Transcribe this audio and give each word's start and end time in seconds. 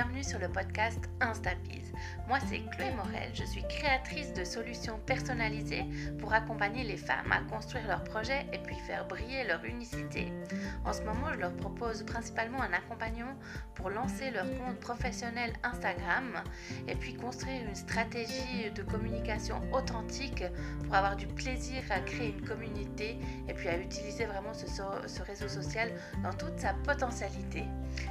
bienvenue 0.00 0.24
sur 0.24 0.38
le 0.38 0.48
podcast 0.48 1.10
Instapiz. 1.20 1.92
Moi 2.26 2.38
c'est 2.48 2.60
Chloé 2.70 2.90
Morel, 2.96 3.30
je 3.34 3.44
suis 3.44 3.62
créatrice 3.68 4.32
de 4.32 4.44
solutions 4.44 4.98
personnalisées 5.04 5.84
pour 6.18 6.32
accompagner 6.32 6.84
les 6.84 6.96
femmes 6.96 7.30
à 7.30 7.40
construire 7.40 7.86
leurs 7.86 8.04
projets 8.04 8.46
et 8.50 8.58
puis 8.58 8.76
faire 8.86 9.06
briller 9.06 9.44
leur 9.44 9.62
unicité. 9.62 10.32
En 10.86 10.94
ce 10.94 11.02
moment, 11.02 11.32
je 11.34 11.38
leur 11.38 11.54
propose 11.56 12.02
principalement 12.04 12.62
un 12.62 12.72
accompagnement 12.72 13.34
pour 13.74 13.90
lancer 13.90 14.30
leur 14.30 14.46
compte 14.46 14.80
professionnel 14.80 15.52
Instagram 15.62 16.42
et 16.88 16.94
puis 16.94 17.14
construire 17.14 17.62
une 17.68 17.74
stratégie 17.74 18.70
de 18.74 18.82
communication 18.82 19.60
authentique 19.72 20.44
pour 20.84 20.94
avoir 20.94 21.16
du 21.16 21.26
plaisir 21.26 21.82
à 21.90 22.00
créer 22.00 22.30
une 22.30 22.46
communauté 22.46 23.18
et 23.48 23.52
puis 23.52 23.68
à 23.68 23.78
utiliser 23.78 24.24
vraiment 24.24 24.54
ce, 24.54 25.22
réseau 25.22 25.48
social 25.48 25.90
dans 26.22 26.32
toute 26.32 26.58
sa 26.58 26.72
potentialité. 26.72 27.64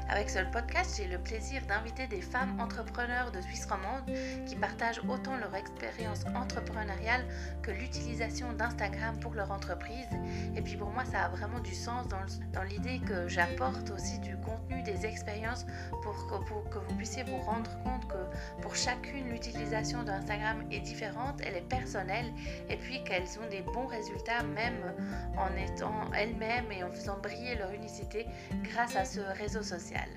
Avec 0.09 0.29
ce 0.29 0.39
podcast, 0.51 0.95
j'ai 0.97 1.07
le 1.07 1.17
plaisir 1.19 1.61
d'inviter 1.79 2.07
des 2.07 2.21
femmes 2.21 2.59
entrepreneurs 2.59 3.31
de 3.31 3.39
Suisse 3.39 3.65
romande 3.65 4.03
qui 4.45 4.55
partagent 4.57 5.01
autant 5.07 5.37
leur 5.37 5.55
expérience 5.55 6.25
entrepreneuriale 6.35 7.25
que 7.61 7.71
l'utilisation 7.71 8.51
d'Instagram 8.53 9.17
pour 9.21 9.33
leur 9.33 9.49
entreprise. 9.51 10.09
Et 10.57 10.61
puis 10.61 10.75
pour 10.75 10.89
moi, 10.89 11.05
ça 11.05 11.21
a 11.21 11.29
vraiment 11.29 11.59
du 11.61 11.73
sens 11.73 12.07
dans, 12.09 12.25
dans 12.51 12.63
l'idée 12.63 12.99
que 12.99 13.29
j'apporte 13.29 13.89
aussi 13.91 14.19
du 14.19 14.35
contenu, 14.37 14.83
des 14.83 15.05
expériences 15.05 15.65
pour 16.03 16.27
que, 16.27 16.45
pour 16.49 16.69
que 16.69 16.79
vous 16.79 16.95
puissiez 16.95 17.23
vous 17.23 17.37
rendre 17.37 17.71
compte 17.83 18.07
que 18.07 18.61
pour 18.61 18.75
chacune, 18.75 19.29
l'utilisation 19.29 20.03
d'Instagram 20.03 20.63
est 20.71 20.81
différente, 20.81 21.39
elle 21.45 21.55
est 21.55 21.69
personnelle 21.69 22.33
et 22.69 22.75
puis 22.75 23.01
qu'elles 23.05 23.39
ont 23.41 23.49
des 23.49 23.61
bons 23.61 23.87
résultats 23.87 24.43
même 24.43 24.93
en 25.37 25.55
étant 25.55 26.11
elles-mêmes 26.13 26.71
et 26.73 26.83
en 26.83 26.91
faisant 26.91 27.17
briller 27.19 27.55
leur 27.55 27.71
unicité 27.71 28.27
grâce 28.63 28.97
à 28.97 29.05
ce 29.05 29.21
réseau 29.21 29.63
social. 29.63 30.09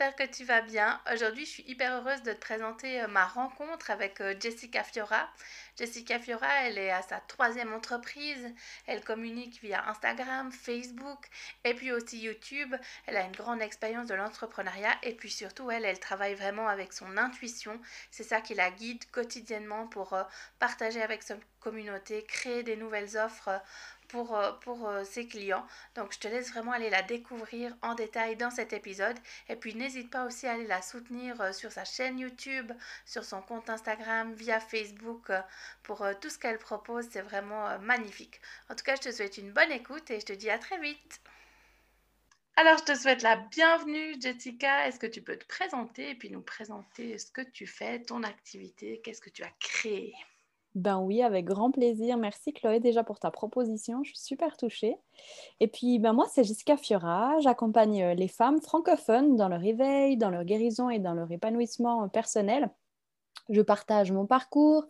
J'espère 0.00 0.28
que 0.28 0.32
tu 0.32 0.44
vas 0.44 0.60
bien. 0.60 1.00
Aujourd'hui, 1.12 1.44
je 1.44 1.50
suis 1.50 1.64
hyper 1.66 1.92
heureuse 1.92 2.22
de 2.22 2.32
te 2.32 2.38
présenter 2.38 3.02
euh, 3.02 3.08
ma 3.08 3.26
rencontre 3.26 3.90
avec 3.90 4.20
euh, 4.20 4.32
Jessica 4.38 4.84
Fiora. 4.84 5.28
Jessica 5.76 6.20
Fiora, 6.20 6.46
elle 6.62 6.78
est 6.78 6.92
à 6.92 7.02
sa 7.02 7.18
troisième 7.18 7.72
entreprise. 7.72 8.54
Elle 8.86 9.02
communique 9.02 9.60
via 9.60 9.88
Instagram, 9.88 10.52
Facebook 10.52 11.26
et 11.64 11.74
puis 11.74 11.90
aussi 11.90 12.20
YouTube. 12.20 12.76
Elle 13.06 13.16
a 13.16 13.22
une 13.22 13.32
grande 13.32 13.60
expérience 13.60 14.06
de 14.06 14.14
l'entrepreneuriat 14.14 14.94
et 15.02 15.14
puis 15.14 15.30
surtout, 15.30 15.68
elle, 15.68 15.84
elle 15.84 15.98
travaille 15.98 16.34
vraiment 16.36 16.68
avec 16.68 16.92
son 16.92 17.16
intuition. 17.16 17.80
C'est 18.12 18.22
ça 18.22 18.40
qui 18.40 18.54
la 18.54 18.70
guide 18.70 19.04
quotidiennement 19.10 19.88
pour 19.88 20.12
euh, 20.12 20.22
partager 20.60 21.02
avec 21.02 21.24
sa 21.24 21.34
communauté, 21.58 22.22
créer 22.22 22.62
des 22.62 22.76
nouvelles 22.76 23.16
offres 23.16 23.50
pour, 24.08 24.36
euh, 24.36 24.52
euh, 24.66 25.04
ses 25.04 25.26
clients. 25.26 25.66
Donc 25.94 26.12
je 26.12 26.18
te 26.18 26.28
laisse 26.28 26.50
vraiment 26.50 26.72
aller 26.72 26.90
la 26.90 27.02
découvrir 27.02 27.76
en 27.82 27.94
détail 27.94 28.36
dans 28.36 28.50
cet 28.50 28.72
épisode. 28.72 29.16
Et 29.48 29.56
puis 29.56 29.74
n'hésite 29.74 30.10
pas 30.10 30.24
aussi 30.26 30.46
à 30.46 30.52
aller 30.52 30.66
la 30.66 30.82
soutenir 30.82 31.40
euh, 31.40 31.52
sur 31.52 31.70
sa 31.70 31.84
chaîne 31.84 32.18
YouTube, 32.18 32.72
sur 33.06 33.24
son 33.24 33.42
compte 33.42 33.70
Instagram, 33.70 34.32
via 34.34 34.60
Facebook, 34.60 35.30
pour 35.82 36.06
tout 36.20 36.30
ce 36.30 36.38
qu'elle 36.38 36.58
propose. 36.58 37.06
C'est 37.10 37.22
vraiment 37.22 37.78
magnifique. 37.80 38.40
En 38.68 38.74
tout 38.74 38.84
cas, 38.84 38.96
je 38.96 39.02
te 39.02 39.12
souhaite 39.12 39.38
une 39.38 39.52
bonne 39.52 39.72
écoute 39.72 40.10
et 40.10 40.20
je 40.20 40.26
te 40.26 40.32
dis 40.32 40.50
à 40.50 40.58
très 40.58 40.78
vite. 40.78 41.20
Alors, 42.56 42.78
je 42.78 42.92
te 42.92 42.94
souhaite 42.98 43.22
la 43.22 43.36
bienvenue, 43.36 44.20
Jessica. 44.20 44.88
Est-ce 44.88 44.98
que 44.98 45.06
tu 45.06 45.22
peux 45.22 45.36
te 45.36 45.46
présenter 45.46 46.10
et 46.10 46.14
puis 46.14 46.30
nous 46.30 46.42
présenter 46.42 47.16
ce 47.18 47.30
que 47.30 47.42
tu 47.42 47.66
fais, 47.66 48.02
ton 48.02 48.24
activité, 48.24 49.00
qu'est-ce 49.04 49.20
que 49.20 49.30
tu 49.30 49.44
as 49.44 49.52
créé? 49.60 50.12
Ben 50.74 50.98
oui, 51.00 51.22
avec 51.22 51.44
grand 51.44 51.70
plaisir. 51.70 52.16
Merci 52.18 52.52
Chloé 52.52 52.78
déjà 52.80 53.02
pour 53.02 53.18
ta 53.18 53.30
proposition. 53.30 54.02
Je 54.04 54.10
suis 54.10 54.20
super 54.20 54.56
touchée. 54.56 54.96
Et 55.60 55.66
puis 55.66 55.98
ben 55.98 56.12
moi, 56.12 56.26
c'est 56.30 56.44
Jessica 56.44 56.76
Fiora. 56.76 57.38
J'accompagne 57.40 58.02
euh, 58.02 58.14
les 58.14 58.28
femmes 58.28 58.60
francophones 58.60 59.36
dans 59.36 59.48
leur 59.48 59.64
éveil, 59.64 60.16
dans 60.16 60.30
leur 60.30 60.44
guérison 60.44 60.90
et 60.90 60.98
dans 60.98 61.14
leur 61.14 61.30
épanouissement 61.32 62.04
euh, 62.04 62.08
personnel. 62.08 62.70
Je 63.48 63.62
partage 63.62 64.12
mon 64.12 64.26
parcours, 64.26 64.84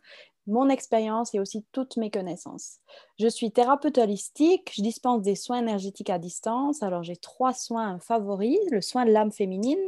mon 0.48 0.69
expérience 0.69 1.34
et 1.34 1.41
aussi 1.41 1.64
toutes 1.72 1.97
mes 1.97 2.10
connaissances. 2.10 2.78
Je 3.19 3.28
suis 3.28 3.53
thérapeute 3.53 3.98
holistique, 3.98 4.72
je 4.74 4.82
dispense 4.82 5.22
des 5.22 5.36
soins 5.36 5.58
énergétiques 5.58 6.10
à 6.10 6.19
distance. 6.19 6.82
Alors 6.82 7.03
j'ai 7.03 7.16
trois 7.16 7.53
soins 7.53 7.98
favoris, 8.00 8.58
le 8.70 8.80
soin 8.80 9.04
de 9.04 9.12
l'âme 9.12 9.32
féminine, 9.32 9.78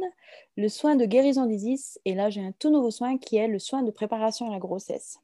le 0.55 0.69
soin 0.69 0.95
de 0.95 1.05
guérison 1.05 1.45
d'Isis 1.47 1.99
et 2.05 2.15
là 2.15 2.29
j'ai 2.29 2.41
un 2.41 2.53
tout 2.53 2.69
nouveau 2.69 2.91
soin 2.91 3.17
qui 3.17 3.35
est 3.37 3.47
le 3.47 3.59
soin 3.59 3.83
de 3.83 3.91
préparation 3.91 4.47
à 4.47 4.51
la 4.51 4.59
grossesse. 4.59 5.19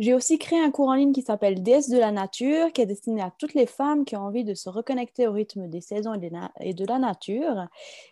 J'ai 0.00 0.12
aussi 0.12 0.38
créé 0.38 0.58
un 0.58 0.72
cours 0.72 0.88
en 0.88 0.94
ligne 0.94 1.12
qui 1.12 1.22
s'appelle 1.22 1.62
Déesse 1.62 1.88
de 1.88 1.98
la 1.98 2.10
nature, 2.10 2.72
qui 2.72 2.80
est 2.80 2.86
destiné 2.86 3.22
à 3.22 3.32
toutes 3.38 3.54
les 3.54 3.66
femmes 3.66 4.04
qui 4.04 4.16
ont 4.16 4.22
envie 4.22 4.42
de 4.42 4.54
se 4.54 4.68
reconnecter 4.68 5.28
au 5.28 5.32
rythme 5.32 5.68
des 5.68 5.80
saisons 5.80 6.14
et 6.60 6.74
de 6.74 6.84
la 6.84 6.98
nature 6.98 7.68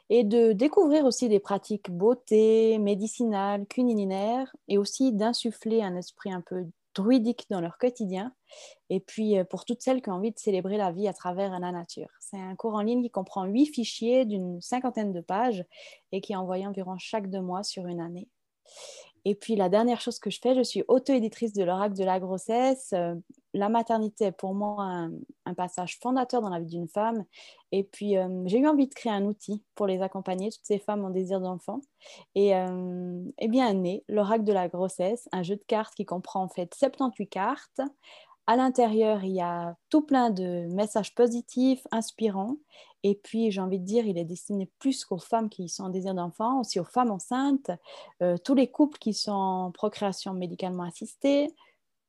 et 0.09 0.23
de 0.23 0.53
découvrir 0.53 1.05
aussi 1.05 1.29
des 1.29 1.41
pratiques 1.41 1.91
beauté, 1.91 2.79
médicinales, 2.79 3.67
culinaires 3.67 4.55
et 4.69 4.79
aussi 4.79 5.13
d'insuffler 5.13 5.83
un 5.83 5.97
esprit 5.97 6.33
un 6.33 6.41
peu 6.41 6.67
druidique 6.95 7.47
dans 7.51 7.61
leur 7.61 7.79
quotidien. 7.79 8.33
Et 8.89 9.01
puis 9.01 9.39
euh, 9.39 9.45
pour 9.45 9.65
toutes 9.65 9.83
celles 9.83 10.03
qui 10.03 10.11
ont 10.11 10.15
envie 10.15 10.31
de 10.31 10.39
célébrer 10.39 10.77
la 10.77 10.93
vie 10.93 11.09
à 11.09 11.13
travers 11.13 11.59
la 11.59 11.73
nature. 11.73 12.11
C'est 12.21 12.39
un 12.39 12.55
cours 12.55 12.75
en 12.75 12.83
ligne 12.83 13.03
qui 13.03 13.11
comprend 13.11 13.45
huit 13.45 13.67
fichiers 13.67 14.25
d'une 14.25 14.61
cinquantaine 14.61 15.13
de 15.13 15.21
pages 15.21 15.65
et 16.13 16.21
qui 16.21 16.33
est 16.33 16.37
envoyé 16.37 16.65
environ 16.65 16.97
chaque 16.99 17.29
deux 17.29 17.41
mois 17.41 17.65
sur 17.65 17.87
une 17.87 18.01
année. 18.01 18.29
Et 19.25 19.35
puis 19.35 19.55
la 19.55 19.69
dernière 19.69 20.01
chose 20.01 20.19
que 20.19 20.31
je 20.31 20.41
fais, 20.41 20.55
je 20.55 20.63
suis 20.63 20.85
auto-éditrice 20.89 21.53
de 21.53 21.63
l'oracle 21.63 21.97
de 21.97 22.05
la 22.05 22.19
grossesse. 22.19 22.93
Euh, 22.93 23.15
la 23.55 23.69
maternité 23.69 24.27
est 24.27 24.33
pour 24.33 24.55
moi 24.55 25.09
un, 25.45 25.55
passage 25.55 25.99
fondateur 26.01 26.41
dans 26.41 26.49
la 26.49 26.59
vie 26.59 26.67
d'une 26.67 26.89
femme. 26.89 27.25
Et 27.71 27.85
puis 27.85 28.17
euh, 28.17 28.43
j'ai 28.47 28.59
eu 28.59 28.67
envie 28.67 28.89
de 28.89 28.95
créer 28.95 29.13
un 29.13 29.25
outil 29.25 29.63
pour 29.75 29.87
les 29.87 30.03
accompagner, 30.03 30.51
toutes 30.51 30.65
ces 30.65 30.79
femmes 30.79 31.05
en 31.05 31.11
désir 31.11 31.41
d'enfant. 31.41 31.81
Et, 32.35 32.57
euh, 32.57 33.23
et 33.39 33.49
bien 33.49 33.73
né 33.75 34.05
l'oracle 34.09 34.45
de 34.45 34.53
la 34.53 34.69
grossesse, 34.69 35.29
un 35.33 35.43
jeu 35.43 35.57
de 35.57 35.65
cartes 35.67 35.95
qui 35.95 36.05
comprend 36.05 36.43
en 36.43 36.49
fait 36.49 36.75
78 36.75 37.27
cartes 37.29 37.81
à 38.47 38.57
l'intérieur, 38.57 39.23
il 39.25 39.33
y 39.33 39.41
a 39.41 39.77
tout 39.89 40.03
plein 40.03 40.31
de 40.31 40.67
messages 40.75 41.15
positifs, 41.15 41.87
inspirants. 41.93 42.57
Et 43.05 43.17
puis, 43.17 43.51
j'ai 43.51 43.61
envie 43.61 43.81
de 43.81 43.85
dire, 43.85 44.07
il 44.07 44.19
est 44.19 44.25
destiné 44.25 44.71
plus 44.79 45.05
qu'aux 45.05 45.19
femmes 45.19 45.49
qui 45.49 45.69
sont 45.69 45.85
en 45.85 45.89
désir 45.89 46.15
d'enfant, 46.15 46.61
aussi 46.61 46.79
aux 46.79 46.85
femmes 46.85 47.11
enceintes, 47.11 47.71
euh, 48.23 48.37
tous 48.39 48.55
les 48.55 48.71
couples 48.71 48.99
qui 48.99 49.13
sont 49.13 49.33
en 49.33 49.71
procréation 49.73 50.35
médicalement 50.35 50.85
assistée, 50.85 51.49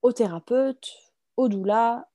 aux 0.03 0.11
thérapeutes, 0.11 0.91
aux 1.37 1.49
doulas, 1.49 2.05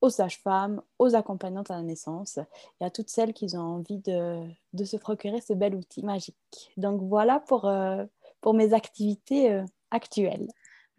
aux 0.00 0.10
sages-femmes, 0.10 0.82
aux 0.98 1.14
accompagnantes 1.14 1.70
à 1.70 1.76
la 1.76 1.82
naissance 1.82 2.38
et 2.80 2.84
à 2.84 2.90
toutes 2.90 3.08
celles 3.08 3.32
qui 3.32 3.56
ont 3.56 3.76
envie 3.76 3.98
de, 3.98 4.42
se 4.84 4.96
procurer 4.96 5.40
ce 5.40 5.52
bel 5.52 5.74
outil 5.74 6.04
magique. 6.04 6.36
Donc 6.76 7.02
voilà 7.02 7.40
pour, 7.40 7.66
euh, 7.66 8.04
pour 8.40 8.54
mes 8.54 8.72
activités 8.74 9.52
euh, 9.52 9.64
actuelles. 9.90 10.48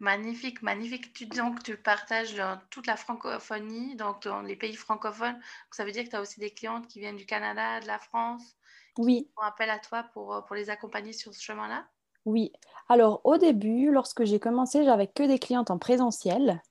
Magnifique, 0.00 0.62
magnifique. 0.62 1.12
Tu 1.12 1.26
donc 1.26 1.62
tu 1.62 1.76
partages 1.76 2.34
dans 2.34 2.60
toute 2.70 2.86
la 2.86 2.96
francophonie, 2.96 3.96
donc 3.96 4.22
dans 4.22 4.42
les 4.42 4.54
pays 4.54 4.74
francophones. 4.74 5.40
ça 5.72 5.84
veut 5.84 5.90
dire 5.90 6.04
que 6.04 6.10
tu 6.10 6.16
as 6.16 6.20
aussi 6.20 6.38
des 6.38 6.50
clientes 6.50 6.86
qui 6.86 7.00
viennent 7.00 7.16
du 7.16 7.26
Canada, 7.26 7.80
de 7.80 7.86
la 7.86 7.98
France. 7.98 8.56
Oui. 8.96 9.24
Qui 9.24 9.32
font 9.34 9.42
appel 9.42 9.70
à 9.70 9.78
toi 9.78 10.04
pour, 10.12 10.44
pour 10.46 10.54
les 10.54 10.70
accompagner 10.70 11.12
sur 11.12 11.34
ce 11.34 11.42
chemin-là? 11.42 11.86
Oui. 12.24 12.52
Alors 12.88 13.20
au 13.24 13.38
début, 13.38 13.90
lorsque 13.90 14.24
j'ai 14.24 14.38
commencé, 14.38 14.84
j'avais 14.84 15.08
que 15.08 15.24
des 15.24 15.38
clientes 15.38 15.70
en 15.70 15.78
présentiel. 15.78 16.62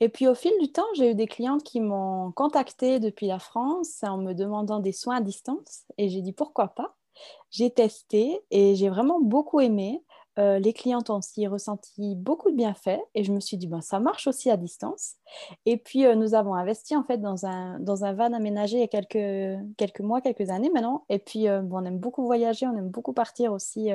Et 0.00 0.08
puis 0.08 0.26
au 0.26 0.34
fil 0.34 0.52
du 0.60 0.72
temps, 0.72 0.86
j'ai 0.94 1.10
eu 1.10 1.14
des 1.14 1.26
clientes 1.26 1.62
qui 1.62 1.80
m'ont 1.80 2.32
contacté 2.32 2.98
depuis 2.98 3.26
la 3.26 3.38
France 3.38 4.02
en 4.02 4.18
me 4.18 4.32
demandant 4.32 4.80
des 4.80 4.92
soins 4.92 5.16
à 5.16 5.20
distance. 5.20 5.84
Et 5.98 6.08
j'ai 6.08 6.22
dit 6.22 6.32
pourquoi 6.32 6.68
pas? 6.68 6.96
J'ai 7.50 7.70
testé 7.70 8.42
et 8.50 8.74
j'ai 8.74 8.88
vraiment 8.88 9.20
beaucoup 9.20 9.60
aimé. 9.60 10.02
Euh, 10.38 10.58
les 10.58 10.74
clientes 10.74 11.08
ont 11.08 11.16
aussi 11.16 11.46
ressenti 11.46 12.14
beaucoup 12.14 12.50
de 12.50 12.56
bienfaits 12.56 13.00
et 13.14 13.24
je 13.24 13.32
me 13.32 13.40
suis 13.40 13.56
dit, 13.56 13.66
ben, 13.66 13.80
ça 13.80 14.00
marche 14.00 14.26
aussi 14.26 14.50
à 14.50 14.58
distance. 14.58 15.14
Et 15.64 15.78
puis, 15.78 16.04
euh, 16.04 16.14
nous 16.14 16.34
avons 16.34 16.54
investi 16.54 16.94
en 16.94 17.04
fait 17.04 17.18
dans 17.18 17.46
un, 17.46 17.78
dans 17.80 18.04
un 18.04 18.12
van 18.12 18.32
aménagé 18.34 18.76
il 18.76 18.80
y 18.80 18.84
a 18.84 18.88
quelques, 18.88 19.58
quelques 19.78 20.00
mois, 20.00 20.20
quelques 20.20 20.50
années 20.50 20.70
maintenant. 20.70 21.04
Et 21.08 21.18
puis, 21.18 21.48
euh, 21.48 21.62
on 21.70 21.84
aime 21.86 21.98
beaucoup 21.98 22.24
voyager, 22.26 22.66
on 22.66 22.76
aime 22.76 22.90
beaucoup 22.90 23.14
partir 23.14 23.52
aussi 23.52 23.90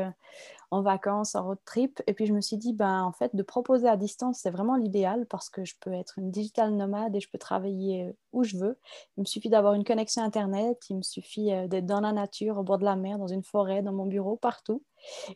en 0.71 0.81
vacances, 0.81 1.35
en 1.35 1.45
road 1.45 1.59
trip. 1.63 2.01
Et 2.07 2.13
puis, 2.13 2.25
je 2.25 2.33
me 2.33 2.41
suis 2.41 2.57
dit, 2.57 2.73
ben, 2.73 3.03
en 3.03 3.11
fait, 3.11 3.35
de 3.35 3.43
proposer 3.43 3.87
à 3.87 3.95
distance, 3.95 4.39
c'est 4.39 4.51
vraiment 4.51 4.77
l'idéal 4.77 5.27
parce 5.27 5.49
que 5.49 5.63
je 5.63 5.75
peux 5.79 5.93
être 5.93 6.17
une 6.17 6.31
digital 6.31 6.73
nomade 6.73 7.15
et 7.15 7.19
je 7.19 7.29
peux 7.29 7.37
travailler 7.37 8.15
où 8.33 8.43
je 8.43 8.57
veux. 8.57 8.79
Il 9.17 9.21
me 9.21 9.25
suffit 9.25 9.49
d'avoir 9.49 9.75
une 9.75 9.83
connexion 9.83 10.23
Internet, 10.23 10.79
il 10.89 10.97
me 10.97 11.01
suffit 11.03 11.51
d'être 11.67 11.85
dans 11.85 12.01
la 12.01 12.13
nature, 12.13 12.57
au 12.57 12.63
bord 12.63 12.79
de 12.79 12.85
la 12.85 12.95
mer, 12.95 13.19
dans 13.19 13.27
une 13.27 13.43
forêt, 13.43 13.83
dans 13.83 13.93
mon 13.93 14.05
bureau, 14.05 14.37
partout. 14.37 14.81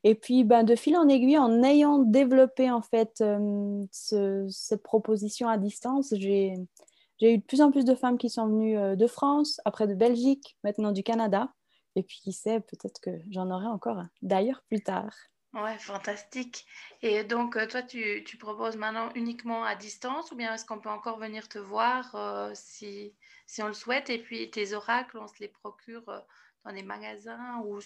Et 0.04 0.16
puis, 0.16 0.44
ben, 0.44 0.64
de 0.64 0.76
fil 0.76 0.96
en 0.98 1.08
aiguille, 1.08 1.38
en 1.38 1.64
ayant 1.64 2.00
développé 2.00 2.72
en 2.72 2.82
fait 2.82 3.22
euh, 3.22 3.84
cette 3.92 4.84
proposition 4.84 5.48
à 5.48 5.58
distance, 5.58 6.14
j'ai 6.18 6.54
eu 7.22 7.38
de 7.38 7.44
plus 7.44 7.62
en 7.62 7.72
plus 7.72 7.86
de 7.86 7.96
femmes 7.96 8.18
qui 8.18 8.30
sont 8.30 8.48
venues 8.48 8.78
euh, 8.78 8.96
de 8.96 9.08
France, 9.08 9.60
après 9.66 9.88
de 9.88 9.96
Belgique, 9.96 10.58
maintenant 10.64 10.92
du 10.92 11.04
Canada. 11.04 11.50
Et 11.96 12.04
puis, 12.04 12.20
qui 12.22 12.34
sait, 12.34 12.60
peut-être 12.60 13.00
que 13.00 13.12
j'en 13.32 13.50
aurai 13.52 13.68
encore 13.68 14.02
d'ailleurs 14.22 14.64
plus 14.68 14.82
tard. 14.82 15.14
Ouais, 15.56 15.78
fantastique. 15.78 16.66
Et 17.02 17.24
donc, 17.24 17.56
euh, 17.56 17.66
toi, 17.66 17.82
tu, 17.82 18.26
proposes 18.38 18.76
maintenant 18.76 19.10
uniquement 19.16 19.64
à 19.64 19.76
distance 19.76 20.30
ou 20.32 20.36
bien 20.36 20.54
est-ce 20.54 20.66
qu'on 20.66 20.80
peut 20.80 20.90
encore 20.90 21.18
venir 21.18 21.48
te 21.48 21.58
voir 21.58 22.14
euh, 22.16 22.52
si, 22.54 23.16
si 23.48 23.64
on 23.64 23.68
le 23.68 23.74
souhaite? 23.74 24.10
Et 24.10 24.20
puis, 24.20 24.52
tes 24.52 24.74
oracles, 24.74 25.18
on 25.18 25.28
se 25.28 25.40
les 25.40 25.48
procure 25.48 26.08
euh, 26.10 26.20
dans 26.66 26.74
des 26.74 26.84
magasins 26.84 27.62
ou 27.64 27.80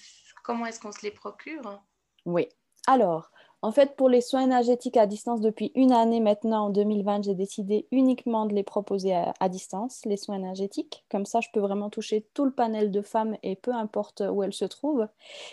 comment 0.44 0.66
est-ce 0.66 0.80
qu'on 0.80 0.92
se 0.92 1.04
les 1.04 1.12
procure? 1.12 1.84
Oui. 2.26 2.50
Alors, 2.92 3.30
en 3.62 3.72
fait, 3.72 3.96
pour 3.96 4.10
les 4.10 4.20
soins 4.20 4.42
énergétiques 4.42 4.98
à 4.98 5.06
distance, 5.06 5.42
depuis 5.42 5.72
une 5.76 5.92
année 5.92 6.20
maintenant, 6.20 6.66
en 6.66 6.70
2020, 6.72 7.24
j'ai 7.24 7.36
décidé 7.36 7.88
uniquement 7.92 8.48
de 8.48 8.56
les 8.56 8.64
proposer 8.64 9.14
à, 9.14 9.48
distance, 9.48 10.02
les 10.06 10.18
soins 10.18 10.38
énergétiques. 10.38 11.06
Comme 11.12 11.28
ça, 11.28 11.40
je 11.40 11.50
peux 11.54 11.60
vraiment 11.60 11.92
toucher 11.92 12.26
tout 12.34 12.46
le 12.46 12.52
panel 12.52 12.90
de 12.90 13.04
femmes 13.04 13.38
et 13.44 13.56
peu 13.56 13.74
importe 13.74 14.24
où 14.28 14.42
elles 14.42 14.54
se 14.54 14.66
trouvent. 14.66 15.08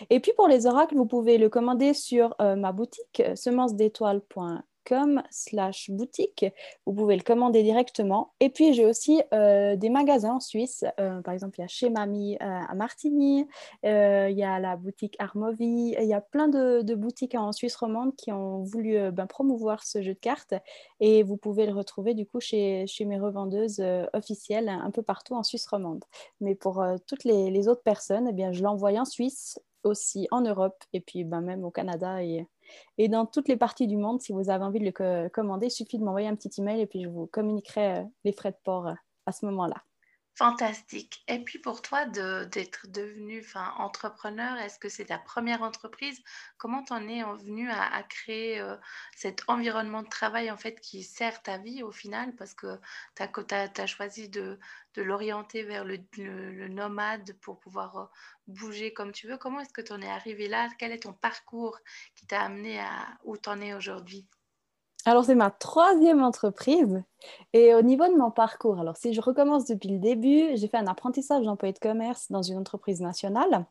Et 0.09 0.19
puis 0.19 0.31
pour 0.35 0.47
les 0.47 0.65
oracles, 0.65 0.95
vous 0.95 1.05
pouvez 1.05 1.37
le 1.37 1.47
commander 1.47 1.93
sur 1.93 2.33
euh, 2.41 2.55
ma 2.55 2.71
boutique, 2.71 3.21
slash 5.29 5.89
boutique. 5.89 6.45
Vous 6.85 6.93
pouvez 6.93 7.15
le 7.15 7.23
commander 7.23 7.63
directement. 7.63 8.33
Et 8.39 8.49
puis 8.49 8.73
j'ai 8.73 8.85
aussi 8.85 9.21
euh, 9.33 9.75
des 9.75 9.89
magasins 9.89 10.35
en 10.35 10.39
Suisse. 10.39 10.85
Euh, 10.99 11.21
par 11.21 11.33
exemple, 11.33 11.59
il 11.59 11.61
y 11.61 11.65
a 11.65 11.67
chez 11.67 11.89
Mamie 11.89 12.35
euh, 12.35 12.59
à 12.69 12.73
Martigny, 12.75 13.47
il 13.83 13.89
y 14.37 14.43
a 14.43 14.59
la 14.59 14.75
boutique 14.75 15.15
Armovie, 15.19 15.95
il 15.99 16.07
y 16.07 16.13
a 16.13 16.21
plein 16.21 16.47
de, 16.47 16.95
boutiques 16.95 17.35
en 17.35 17.51
Suisse 17.51 17.75
romande 17.75 18.15
qui 18.15 18.31
ont 18.31 18.63
voulu 18.63 19.11
ben, 19.11 19.27
promouvoir 19.27 19.83
ce 19.83 20.01
jeu 20.01 20.13
de 20.13 20.19
cartes 20.19 20.55
et 20.99 21.21
vous 21.21 21.37
pouvez 21.37 21.67
le 21.67 21.73
retrouver 21.73 22.15
du 22.15 22.25
coup 22.25 22.39
chez, 22.39 22.85
mes 23.01 23.19
revendeuses 23.19 23.83
officielles 24.13 24.69
un 24.69 24.91
peu 24.91 25.03
partout 25.03 25.35
en 25.35 25.43
Suisse 25.43 25.67
romande. 25.67 26.03
Mais 26.41 26.55
pour 26.55 26.83
toutes 27.07 27.23
les, 27.23 27.51
les 27.51 27.67
autres 27.67 27.83
personnes, 27.83 28.27
eh 28.27 28.33
bien, 28.33 28.51
je 28.51 28.63
l'envoie 28.63 28.91
en 28.93 29.05
Suisse, 29.05 29.59
aussi 29.83 30.27
en 30.31 30.41
Europe 30.41 30.83
et 30.93 30.99
puis 30.99 31.23
ben, 31.23 31.41
même 31.41 31.63
au 31.63 31.71
Canada 31.71 32.23
et, 32.23 32.47
et 32.97 33.07
dans 33.09 33.25
toutes 33.25 33.47
les 33.47 33.57
parties 33.57 33.87
du 33.87 33.97
monde. 33.97 34.21
Si 34.21 34.31
vous 34.33 34.49
avez 34.49 34.63
envie 34.63 34.79
de 34.79 34.85
le 34.85 34.91
co- 34.91 35.29
commander, 35.33 35.67
il 35.67 35.71
suffit 35.71 35.97
de 35.97 36.03
m'envoyer 36.03 36.27
un 36.27 36.35
petit 36.35 36.61
email 36.61 36.81
et 36.81 36.87
puis 36.87 37.03
je 37.03 37.09
vous 37.09 37.27
communiquerai 37.27 37.97
euh, 37.97 38.03
les 38.23 38.31
frais 38.31 38.51
de 38.51 38.57
port 38.63 38.87
euh, 38.87 38.93
à 39.25 39.31
ce 39.31 39.45
moment-là. 39.45 39.75
Fantastique. 40.37 41.23
Et 41.27 41.39
puis 41.39 41.57
pour 41.57 41.81
toi, 41.81 42.05
d'être 42.05 42.85
devenu 42.89 43.39
enfin, 43.39 43.73
entrepreneur, 43.79 44.55
est-ce 44.59 44.77
que 44.77 44.87
c'est 44.87 45.05
ta 45.05 45.17
première 45.17 45.63
entreprise? 45.63 46.21
Comment 46.59 46.83
t'en 46.83 47.07
es 47.07 47.23
en 47.23 47.35
venu 47.35 47.67
à, 47.71 47.81
à 47.91 48.03
créer 48.03 48.59
euh, 48.59 48.75
cet 49.15 49.41
environnement 49.47 50.03
de 50.03 50.09
travail 50.09 50.51
en 50.51 50.57
fait 50.57 50.79
qui 50.79 51.01
sert 51.01 51.41
ta 51.41 51.57
vie 51.57 51.81
au 51.81 51.91
final? 51.91 52.35
Parce 52.35 52.53
que 52.53 52.79
tu 53.15 53.87
choisi 53.87 54.29
de, 54.29 54.59
l'orienter 54.95 55.63
vers 55.63 55.83
le 55.85 56.67
nomade 56.67 57.33
pour 57.41 57.59
pouvoir 57.59 57.97
euh, 57.97 58.05
bouger 58.45 58.93
comme 58.93 59.13
tu 59.13 59.27
veux. 59.27 59.37
Comment 59.37 59.61
est-ce 59.61 59.73
que 59.73 59.81
tu 59.81 59.91
en 59.91 60.01
es 60.03 60.07
arrivé 60.07 60.47
là? 60.47 60.69
Quel 60.77 60.91
est 60.91 61.01
ton 61.01 61.13
parcours 61.13 61.79
qui 62.13 62.27
t'a 62.27 62.43
amené 62.43 62.79
à 62.79 63.17
où 63.23 63.37
tu 63.37 63.49
en 63.49 63.59
es 63.59 63.73
aujourd'hui? 63.73 64.27
Alors, 65.07 65.23
c'est 65.23 65.35
ma 65.35 65.51
troisième 65.51 66.21
entreprise. 66.21 67.01
Et 67.53 67.73
au 67.73 67.81
niveau 67.81 68.05
de 68.07 68.17
mon 68.17 68.29
parcours, 68.29 68.77
alors 68.77 68.97
si 68.97 69.13
je 69.13 69.21
recommence 69.21 69.63
depuis 69.63 69.87
le 69.87 69.99
début, 69.99 70.49
j'ai 70.55 70.67
fait 70.67 70.75
un 70.75 70.85
apprentissage 70.85 71.45
d'employé 71.45 71.71
de 71.71 71.79
commerce 71.79 72.29
dans 72.29 72.41
une 72.41 72.57
entreprise 72.57 72.99
nationale. 72.99 73.65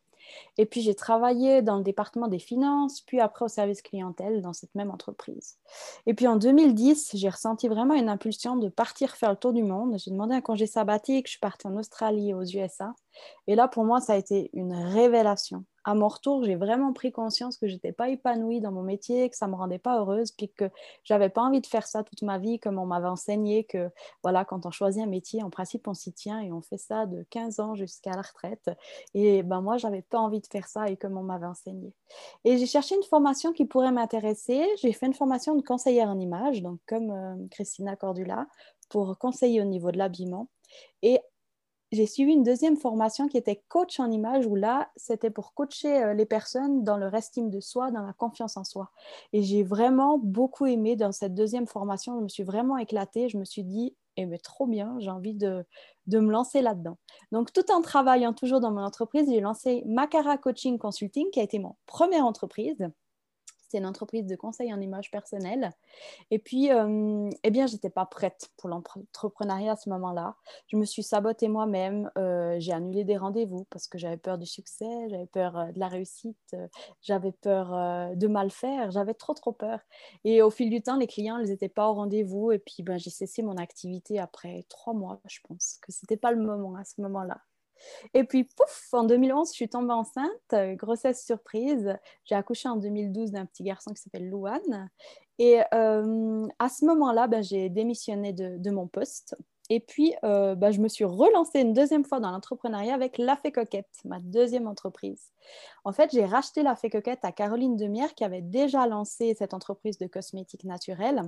Et 0.56 0.64
puis, 0.64 0.80
j'ai 0.80 0.94
travaillé 0.94 1.60
dans 1.60 1.76
le 1.76 1.82
département 1.82 2.28
des 2.28 2.38
finances, 2.38 3.02
puis 3.02 3.20
après 3.20 3.44
au 3.44 3.48
service 3.48 3.82
clientèle 3.82 4.40
dans 4.40 4.54
cette 4.54 4.74
même 4.74 4.90
entreprise. 4.90 5.58
Et 6.06 6.14
puis, 6.14 6.26
en 6.26 6.36
2010, 6.36 7.10
j'ai 7.12 7.28
ressenti 7.28 7.68
vraiment 7.68 7.92
une 7.92 8.08
impulsion 8.08 8.56
de 8.56 8.70
partir 8.70 9.14
faire 9.14 9.30
le 9.30 9.36
tour 9.36 9.52
du 9.52 9.62
monde. 9.62 9.98
J'ai 9.98 10.12
demandé 10.12 10.34
un 10.34 10.40
congé 10.40 10.66
sabbatique, 10.66 11.26
je 11.26 11.32
suis 11.32 11.40
partie 11.40 11.66
en 11.66 11.76
Australie 11.76 12.32
aux 12.32 12.44
USA. 12.44 12.94
Et 13.46 13.54
là, 13.54 13.68
pour 13.68 13.84
moi, 13.84 14.00
ça 14.00 14.14
a 14.14 14.16
été 14.16 14.50
une 14.52 14.72
révélation. 14.72 15.64
À 15.84 15.94
mon 15.94 16.08
retour, 16.08 16.42
j'ai 16.42 16.56
vraiment 16.56 16.92
pris 16.92 17.12
conscience 17.12 17.56
que 17.58 17.68
je 17.68 17.74
n'étais 17.74 17.92
pas 17.92 18.08
épanouie 18.08 18.60
dans 18.60 18.72
mon 18.72 18.82
métier, 18.82 19.30
que 19.30 19.36
ça 19.36 19.46
me 19.46 19.54
rendait 19.54 19.78
pas 19.78 20.00
heureuse, 20.00 20.32
puis 20.32 20.48
que 20.48 20.68
j'avais 21.04 21.28
pas 21.28 21.42
envie 21.42 21.60
de 21.60 21.66
faire 21.66 21.86
ça 21.86 22.02
toute 22.02 22.22
ma 22.22 22.38
vie, 22.38 22.58
comme 22.58 22.78
on 22.80 22.86
m'avait 22.86 23.06
enseigné 23.06 23.62
que 23.62 23.88
voilà, 24.24 24.44
quand 24.44 24.66
on 24.66 24.72
choisit 24.72 25.00
un 25.04 25.06
métier, 25.06 25.44
en 25.44 25.50
principe, 25.50 25.86
on 25.86 25.94
s'y 25.94 26.12
tient 26.12 26.40
et 26.40 26.50
on 26.50 26.60
fait 26.60 26.76
ça 26.76 27.06
de 27.06 27.24
15 27.30 27.60
ans 27.60 27.76
jusqu'à 27.76 28.10
la 28.10 28.22
retraite. 28.22 28.68
Et 29.14 29.44
ben 29.44 29.60
moi, 29.60 29.76
j'avais 29.76 30.02
pas 30.02 30.18
envie 30.18 30.40
de 30.40 30.46
faire 30.48 30.66
ça 30.66 30.88
et 30.88 30.96
comme 30.96 31.16
on 31.16 31.22
m'avait 31.22 31.46
enseigné. 31.46 31.92
Et 32.44 32.58
j'ai 32.58 32.66
cherché 32.66 32.96
une 32.96 33.04
formation 33.04 33.52
qui 33.52 33.64
pourrait 33.64 33.92
m'intéresser. 33.92 34.66
J'ai 34.82 34.92
fait 34.92 35.06
une 35.06 35.14
formation 35.14 35.54
de 35.54 35.62
conseillère 35.62 36.08
en 36.08 36.18
image, 36.18 36.62
donc 36.62 36.80
comme 36.88 37.12
euh, 37.12 37.46
Christina 37.52 37.94
Cordula, 37.94 38.48
pour 38.88 39.18
conseiller 39.18 39.60
au 39.60 39.64
niveau 39.64 39.92
de 39.92 39.98
l'habillement. 39.98 40.48
Et 41.02 41.20
j'ai 41.96 42.06
suivi 42.06 42.32
une 42.32 42.42
deuxième 42.42 42.76
formation 42.76 43.26
qui 43.26 43.36
était 43.36 43.62
coach 43.68 43.98
en 43.98 44.10
image, 44.10 44.46
où 44.46 44.54
là, 44.54 44.90
c'était 44.96 45.30
pour 45.30 45.54
coacher 45.54 46.02
euh, 46.02 46.14
les 46.14 46.26
personnes 46.26 46.84
dans 46.84 46.96
leur 46.96 47.14
estime 47.14 47.50
de 47.50 47.60
soi, 47.60 47.90
dans 47.90 48.02
la 48.02 48.12
confiance 48.12 48.56
en 48.56 48.64
soi. 48.64 48.90
Et 49.32 49.42
j'ai 49.42 49.62
vraiment 49.62 50.18
beaucoup 50.18 50.66
aimé 50.66 50.94
dans 50.94 51.12
cette 51.12 51.34
deuxième 51.34 51.66
formation. 51.66 52.18
Je 52.18 52.24
me 52.24 52.28
suis 52.28 52.42
vraiment 52.44 52.76
éclatée. 52.76 53.28
Je 53.28 53.38
me 53.38 53.44
suis 53.44 53.64
dit, 53.64 53.96
eh 54.16 54.26
bien, 54.26 54.38
trop 54.42 54.66
bien, 54.66 54.96
j'ai 54.98 55.10
envie 55.10 55.34
de, 55.34 55.64
de 56.06 56.18
me 56.18 56.30
lancer 56.30 56.62
là-dedans. 56.62 56.98
Donc, 57.32 57.52
tout 57.52 57.70
en 57.72 57.80
travaillant 57.80 58.32
toujours 58.32 58.60
dans 58.60 58.70
mon 58.70 58.82
entreprise, 58.82 59.28
j'ai 59.28 59.40
lancé 59.40 59.82
Macara 59.86 60.38
Coaching 60.38 60.78
Consulting, 60.78 61.30
qui 61.30 61.40
a 61.40 61.42
été 61.42 61.58
mon 61.58 61.76
première 61.86 62.24
entreprise. 62.24 62.76
C'est 63.68 63.78
une 63.78 63.86
entreprise 63.86 64.26
de 64.26 64.36
conseil 64.36 64.72
en 64.72 64.80
image 64.80 65.10
personnelle. 65.10 65.72
Et 66.30 66.38
puis, 66.38 66.70
euh, 66.70 67.30
eh 67.42 67.50
bien, 67.50 67.66
j'étais 67.66 67.90
pas 67.90 68.06
prête 68.06 68.50
pour 68.56 68.68
l'entrepreneuriat 68.68 69.72
à 69.72 69.76
ce 69.76 69.88
moment-là. 69.90 70.36
Je 70.68 70.76
me 70.76 70.84
suis 70.84 71.02
sabotée 71.02 71.48
moi-même. 71.48 72.10
Euh, 72.18 72.56
j'ai 72.58 72.72
annulé 72.72 73.04
des 73.04 73.16
rendez-vous 73.16 73.66
parce 73.70 73.88
que 73.88 73.98
j'avais 73.98 74.16
peur 74.16 74.38
du 74.38 74.46
succès, 74.46 75.08
j'avais 75.08 75.26
peur 75.26 75.58
euh, 75.58 75.72
de 75.72 75.78
la 75.80 75.88
réussite, 75.88 76.36
euh, 76.54 76.68
j'avais 77.02 77.32
peur 77.32 77.70
de 78.16 78.26
mal 78.26 78.50
faire, 78.50 78.90
j'avais 78.90 79.14
trop, 79.14 79.34
trop 79.34 79.52
peur. 79.52 79.80
Et 80.24 80.42
au 80.42 80.50
fil 80.50 80.70
du 80.70 80.82
temps, 80.82 80.96
les 80.96 81.06
clients, 81.06 81.38
ils 81.38 81.48
n'étaient 81.48 81.68
pas 81.68 81.88
au 81.88 81.94
rendez-vous. 81.94 82.52
Et 82.52 82.58
puis, 82.58 82.82
ben, 82.82 82.98
j'ai 82.98 83.10
cessé 83.10 83.42
mon 83.42 83.56
activité 83.56 84.18
après 84.18 84.64
trois 84.68 84.94
mois, 84.94 85.20
je 85.26 85.40
pense, 85.46 85.78
que 85.82 85.92
c'était 85.92 86.16
pas 86.16 86.32
le 86.32 86.42
moment 86.42 86.76
à 86.76 86.84
ce 86.84 87.00
moment-là. 87.00 87.40
Et 88.14 88.24
puis, 88.24 88.44
pouf, 88.44 88.88
en 88.92 89.04
2011, 89.04 89.48
je 89.48 89.54
suis 89.54 89.68
tombée 89.68 89.92
enceinte, 89.92 90.30
euh, 90.52 90.74
grossesse 90.74 91.24
surprise. 91.24 91.96
J'ai 92.24 92.34
accouché 92.34 92.68
en 92.68 92.76
2012 92.76 93.32
d'un 93.32 93.46
petit 93.46 93.62
garçon 93.62 93.92
qui 93.92 94.02
s'appelle 94.02 94.28
Louane. 94.28 94.90
Et 95.38 95.60
euh, 95.74 96.46
à 96.58 96.68
ce 96.68 96.84
moment-là, 96.86 97.26
ben, 97.26 97.42
j'ai 97.42 97.68
démissionné 97.68 98.32
de, 98.32 98.70
mon 98.70 98.86
poste. 98.86 99.36
Et 99.68 99.80
puis, 99.80 100.14
euh, 100.24 100.54
ben, 100.54 100.70
je 100.70 100.80
me 100.80 100.88
suis 100.88 101.04
relancée 101.04 101.60
une 101.60 101.72
deuxième 101.72 102.04
fois 102.04 102.20
dans 102.20 102.30
l'entrepreneuriat 102.30 102.94
avec 102.94 103.18
La 103.18 103.36
Fée 103.36 103.52
Coquette, 103.52 104.00
ma 104.04 104.20
deuxième 104.20 104.66
entreprise. 104.66 105.32
En 105.84 105.92
fait, 105.92 106.10
j'ai 106.12 106.24
racheté 106.24 106.62
La 106.62 106.76
Fée 106.76 106.90
Coquette 106.90 107.24
à 107.24 107.32
Caroline 107.32 107.76
Demierre, 107.76 108.14
qui 108.14 108.24
avait 108.24 108.42
déjà 108.42 108.86
lancé 108.86 109.34
cette 109.36 109.54
entreprise 109.54 109.98
de 109.98 110.06
cosmétiques 110.06 110.64
naturels. 110.64 111.22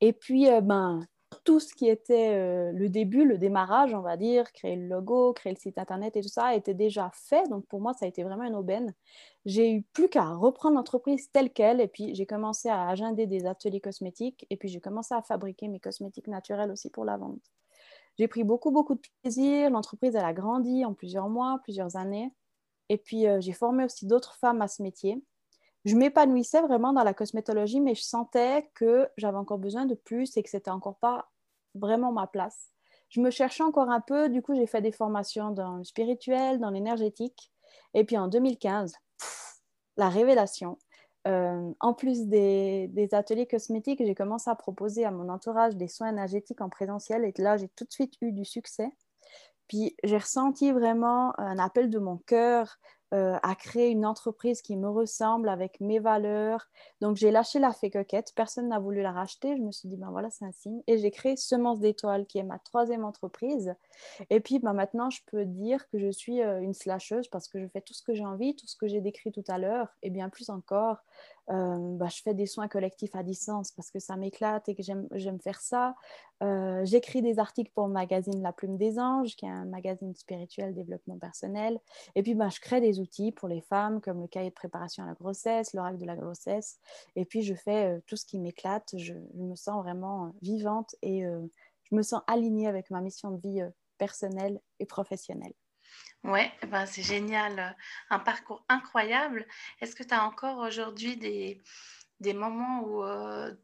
Et 0.00 0.12
puis, 0.12 0.48
ben, 0.62 1.06
tout 1.40 1.60
ce 1.60 1.74
qui 1.74 1.88
était 1.88 2.34
euh, 2.34 2.72
le 2.72 2.88
début, 2.88 3.24
le 3.24 3.38
démarrage, 3.38 3.94
on 3.94 4.00
va 4.00 4.16
dire, 4.16 4.52
créer 4.52 4.76
le 4.76 4.86
logo, 4.86 5.32
créer 5.32 5.52
le 5.52 5.58
site 5.58 5.78
internet 5.78 6.16
et 6.16 6.20
tout 6.20 6.28
ça 6.28 6.54
était 6.54 6.74
déjà 6.74 7.10
fait. 7.14 7.48
Donc 7.48 7.66
pour 7.66 7.80
moi, 7.80 7.94
ça 7.94 8.04
a 8.04 8.08
été 8.08 8.22
vraiment 8.22 8.44
une 8.44 8.54
aubaine. 8.54 8.92
J'ai 9.44 9.72
eu 9.72 9.82
plus 9.82 10.08
qu'à 10.08 10.24
reprendre 10.34 10.76
l'entreprise 10.76 11.30
telle 11.32 11.50
qu'elle 11.50 11.80
et 11.80 11.88
puis 11.88 12.14
j'ai 12.14 12.26
commencé 12.26 12.68
à 12.68 12.88
agender 12.88 13.26
des 13.26 13.46
ateliers 13.46 13.80
cosmétiques 13.80 14.46
et 14.50 14.56
puis 14.56 14.68
j'ai 14.68 14.80
commencé 14.80 15.14
à 15.14 15.22
fabriquer 15.22 15.68
mes 15.68 15.80
cosmétiques 15.80 16.28
naturels 16.28 16.70
aussi 16.70 16.90
pour 16.90 17.04
la 17.04 17.16
vente. 17.16 17.42
J'ai 18.18 18.28
pris 18.28 18.44
beaucoup, 18.44 18.70
beaucoup 18.70 18.94
de 18.94 19.02
plaisir. 19.22 19.70
L'entreprise, 19.70 20.14
elle 20.14 20.24
a 20.24 20.34
grandi 20.34 20.84
en 20.84 20.92
plusieurs 20.92 21.28
mois, 21.28 21.60
plusieurs 21.62 21.96
années. 21.96 22.30
Et 22.88 22.98
puis 22.98 23.26
euh, 23.26 23.40
j'ai 23.40 23.52
formé 23.52 23.84
aussi 23.84 24.06
d'autres 24.06 24.34
femmes 24.34 24.60
à 24.60 24.68
ce 24.68 24.82
métier 24.82 25.22
je 25.84 25.96
m'épanouissais 25.96 26.60
vraiment 26.62 26.92
dans 26.92 27.02
la 27.02 27.14
cosmétologie, 27.14 27.80
mais 27.80 27.94
je 27.94 28.02
sentais 28.02 28.70
que 28.74 29.08
j'avais 29.16 29.38
encore 29.38 29.58
besoin 29.58 29.86
de 29.86 29.94
plus 29.94 30.36
et 30.36 30.42
que 30.42 30.50
c'était 30.50 30.70
encore 30.70 30.96
pas 30.96 31.30
vraiment 31.74 32.12
ma 32.12 32.26
place. 32.26 32.70
Je 33.08 33.20
me 33.20 33.30
cherchais 33.30 33.62
encore 33.62 33.90
un 33.90 34.00
peu, 34.00 34.28
du 34.28 34.42
coup, 34.42 34.54
j'ai 34.54 34.66
fait 34.66 34.80
des 34.80 34.92
formations 34.92 35.50
dans 35.50 35.76
le 35.76 35.84
spirituel, 35.84 36.60
dans 36.60 36.70
l'énergétique. 36.70 37.52
Et 37.94 38.04
puis 38.04 38.16
en 38.16 38.28
2015, 38.28 38.94
pff, 39.18 39.60
la 39.96 40.08
révélation. 40.08 40.78
Euh, 41.28 41.72
en 41.80 41.94
plus 41.94 42.26
des, 42.26 42.88
des, 42.88 43.14
ateliers 43.14 43.46
cosmétiques, 43.46 44.02
j'ai 44.04 44.14
commencé 44.14 44.50
à 44.50 44.56
proposer 44.56 45.04
à 45.04 45.10
mon 45.10 45.28
entourage 45.28 45.76
des 45.76 45.86
soins 45.86 46.08
énergétiques 46.08 46.60
en 46.60 46.68
présentiel 46.68 47.24
et 47.24 47.32
là, 47.38 47.56
j'ai 47.56 47.68
tout 47.68 47.84
de 47.84 47.92
suite 47.92 48.14
eu 48.22 48.32
du 48.32 48.44
succès. 48.44 48.90
Puis 49.68 49.94
j'ai 50.02 50.18
ressenti 50.18 50.72
vraiment 50.72 51.38
un 51.38 51.58
appel 51.58 51.90
de 51.90 51.98
mon 51.98 52.16
cœur 52.18 52.78
euh, 53.12 53.38
à 53.42 53.54
créer 53.54 53.90
une 53.90 54.06
entreprise 54.06 54.62
qui 54.62 54.76
me 54.76 54.88
ressemble 54.88 55.48
avec 55.48 55.80
mes 55.80 55.98
valeurs. 55.98 56.66
Donc, 57.00 57.16
j'ai 57.16 57.30
lâché 57.30 57.58
la 57.58 57.72
fée 57.72 57.90
coquette. 57.90 58.32
Personne 58.34 58.68
n'a 58.68 58.78
voulu 58.78 59.02
la 59.02 59.12
racheter. 59.12 59.54
Je 59.56 59.62
me 59.62 59.70
suis 59.70 59.88
dit, 59.88 59.96
ben 59.96 60.10
voilà, 60.10 60.30
c'est 60.30 60.44
un 60.46 60.52
signe. 60.52 60.82
Et 60.86 60.96
j'ai 60.96 61.10
créé 61.10 61.36
Semence 61.36 61.80
d'étoiles, 61.80 62.26
qui 62.26 62.38
est 62.38 62.42
ma 62.42 62.58
troisième 62.58 63.04
entreprise. 63.04 63.74
Et 64.30 64.40
puis, 64.40 64.58
ben, 64.60 64.72
maintenant, 64.72 65.10
je 65.10 65.20
peux 65.26 65.44
dire 65.44 65.86
que 65.90 65.98
je 65.98 66.10
suis 66.10 66.40
euh, 66.40 66.60
une 66.60 66.74
slasheuse 66.74 67.28
parce 67.28 67.48
que 67.48 67.60
je 67.60 67.66
fais 67.66 67.82
tout 67.82 67.94
ce 67.94 68.02
que 68.02 68.14
j'ai 68.14 68.24
envie, 68.24 68.56
tout 68.56 68.66
ce 68.66 68.76
que 68.76 68.86
j'ai 68.86 69.00
décrit 69.00 69.30
tout 69.30 69.44
à 69.48 69.58
l'heure, 69.58 69.88
et 70.02 70.08
bien 70.08 70.28
plus 70.28 70.48
encore. 70.48 70.98
Euh, 71.50 71.96
bah, 71.96 72.08
je 72.08 72.22
fais 72.22 72.34
des 72.34 72.46
soins 72.46 72.68
collectifs 72.68 73.14
à 73.16 73.22
distance 73.22 73.72
parce 73.72 73.90
que 73.90 73.98
ça 73.98 74.16
m'éclate 74.16 74.68
et 74.68 74.74
que 74.74 74.82
j'aime 74.82 75.40
faire 75.40 75.60
ça. 75.60 75.94
Euh, 76.42 76.84
j'écris 76.84 77.22
des 77.22 77.38
articles 77.38 77.72
pour 77.74 77.86
le 77.86 77.92
magazine 77.92 78.42
La 78.42 78.52
Plume 78.52 78.76
des 78.76 78.98
Anges, 78.98 79.34
qui 79.36 79.46
est 79.46 79.50
un 79.50 79.64
magazine 79.64 80.14
spirituel 80.14 80.74
développement 80.74 81.18
personnel. 81.18 81.80
Et 82.14 82.22
puis, 82.22 82.34
bah, 82.34 82.48
je 82.48 82.60
crée 82.60 82.80
des 82.80 83.00
outils 83.00 83.32
pour 83.32 83.48
les 83.48 83.60
femmes, 83.60 84.00
comme 84.00 84.20
le 84.20 84.28
cahier 84.28 84.50
de 84.50 84.54
préparation 84.54 85.02
à 85.02 85.06
la 85.06 85.14
grossesse, 85.14 85.74
l'oracle 85.74 85.98
de 85.98 86.06
la 86.06 86.16
grossesse. 86.16 86.78
Et 87.16 87.24
puis, 87.24 87.42
je 87.42 87.54
fais 87.54 88.00
tout 88.06 88.16
ce 88.16 88.24
qui 88.24 88.38
m'éclate. 88.38 88.94
Je, 88.96 89.14
me 89.34 89.56
sens 89.56 89.82
vraiment 89.82 90.32
vivante 90.40 90.94
et 91.02 91.22
je 91.22 91.94
me 91.94 92.02
sens 92.02 92.22
alignée 92.26 92.68
avec 92.68 92.90
ma 92.90 93.00
mission 93.00 93.30
de 93.32 93.40
vie 93.40 93.60
personnelle 93.98 94.60
et 94.78 94.86
professionnelle. 94.86 95.52
Ouais, 96.24 96.52
ben 96.68 96.86
c'est 96.86 97.02
génial, 97.02 97.76
un 98.08 98.18
parcours 98.20 98.64
incroyable. 98.68 99.46
Est-ce 99.80 99.96
que 99.96 100.04
tu 100.04 100.14
as 100.14 100.24
encore 100.24 100.58
aujourd'hui 100.58 101.16
des, 101.16 101.60
des 102.20 102.32
moments 102.32 102.82
où 102.84 103.02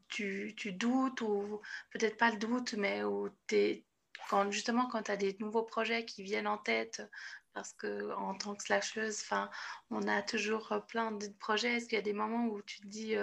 tu, 0.09 0.53
tu 0.57 0.73
doutes, 0.73 1.21
ou 1.21 1.61
peut-être 1.91 2.17
pas 2.17 2.31
le 2.31 2.37
doute, 2.37 2.73
mais 2.73 3.03
où 3.03 3.29
es, 3.51 3.85
quand, 4.29 4.51
justement 4.51 4.87
quand 4.87 5.03
tu 5.03 5.11
as 5.11 5.17
des 5.17 5.37
nouveaux 5.39 5.63
projets 5.63 6.03
qui 6.05 6.21
viennent 6.23 6.47
en 6.47 6.57
tête, 6.57 7.01
parce 7.53 7.73
que 7.73 8.11
en 8.15 8.35
tant 8.35 8.55
que 8.55 8.63
slasheuse, 8.63 9.23
on 9.89 10.07
a 10.07 10.21
toujours 10.21 10.83
plein 10.87 11.11
de 11.13 11.27
projets. 11.39 11.75
Est-ce 11.77 11.85
qu'il 11.87 11.97
y 11.97 11.99
a 11.99 12.03
des 12.03 12.13
moments 12.13 12.45
où 12.47 12.61
tu 12.61 12.81
te 12.81 12.87
dis, 12.87 13.15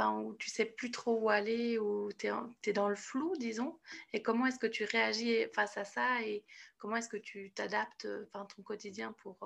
enfin, 0.00 0.20
où 0.20 0.34
tu 0.34 0.50
sais 0.50 0.64
plus 0.64 0.90
trop 0.90 1.18
où 1.18 1.30
aller, 1.30 1.78
où 1.78 2.10
tu 2.18 2.28
es, 2.64 2.72
dans 2.72 2.88
le 2.88 2.96
flou, 2.96 3.34
disons, 3.38 3.78
et 4.12 4.22
comment 4.22 4.46
est-ce 4.46 4.58
que 4.58 4.66
tu 4.66 4.84
réagis 4.84 5.46
face 5.52 5.76
à 5.76 5.84
ça 5.84 6.22
et 6.22 6.44
comment 6.78 6.96
est-ce 6.96 7.08
que 7.08 7.16
tu 7.16 7.52
t'adaptes 7.52 8.08
enfin, 8.28 8.46
ton 8.56 8.62
quotidien 8.62 9.14
pour, 9.22 9.36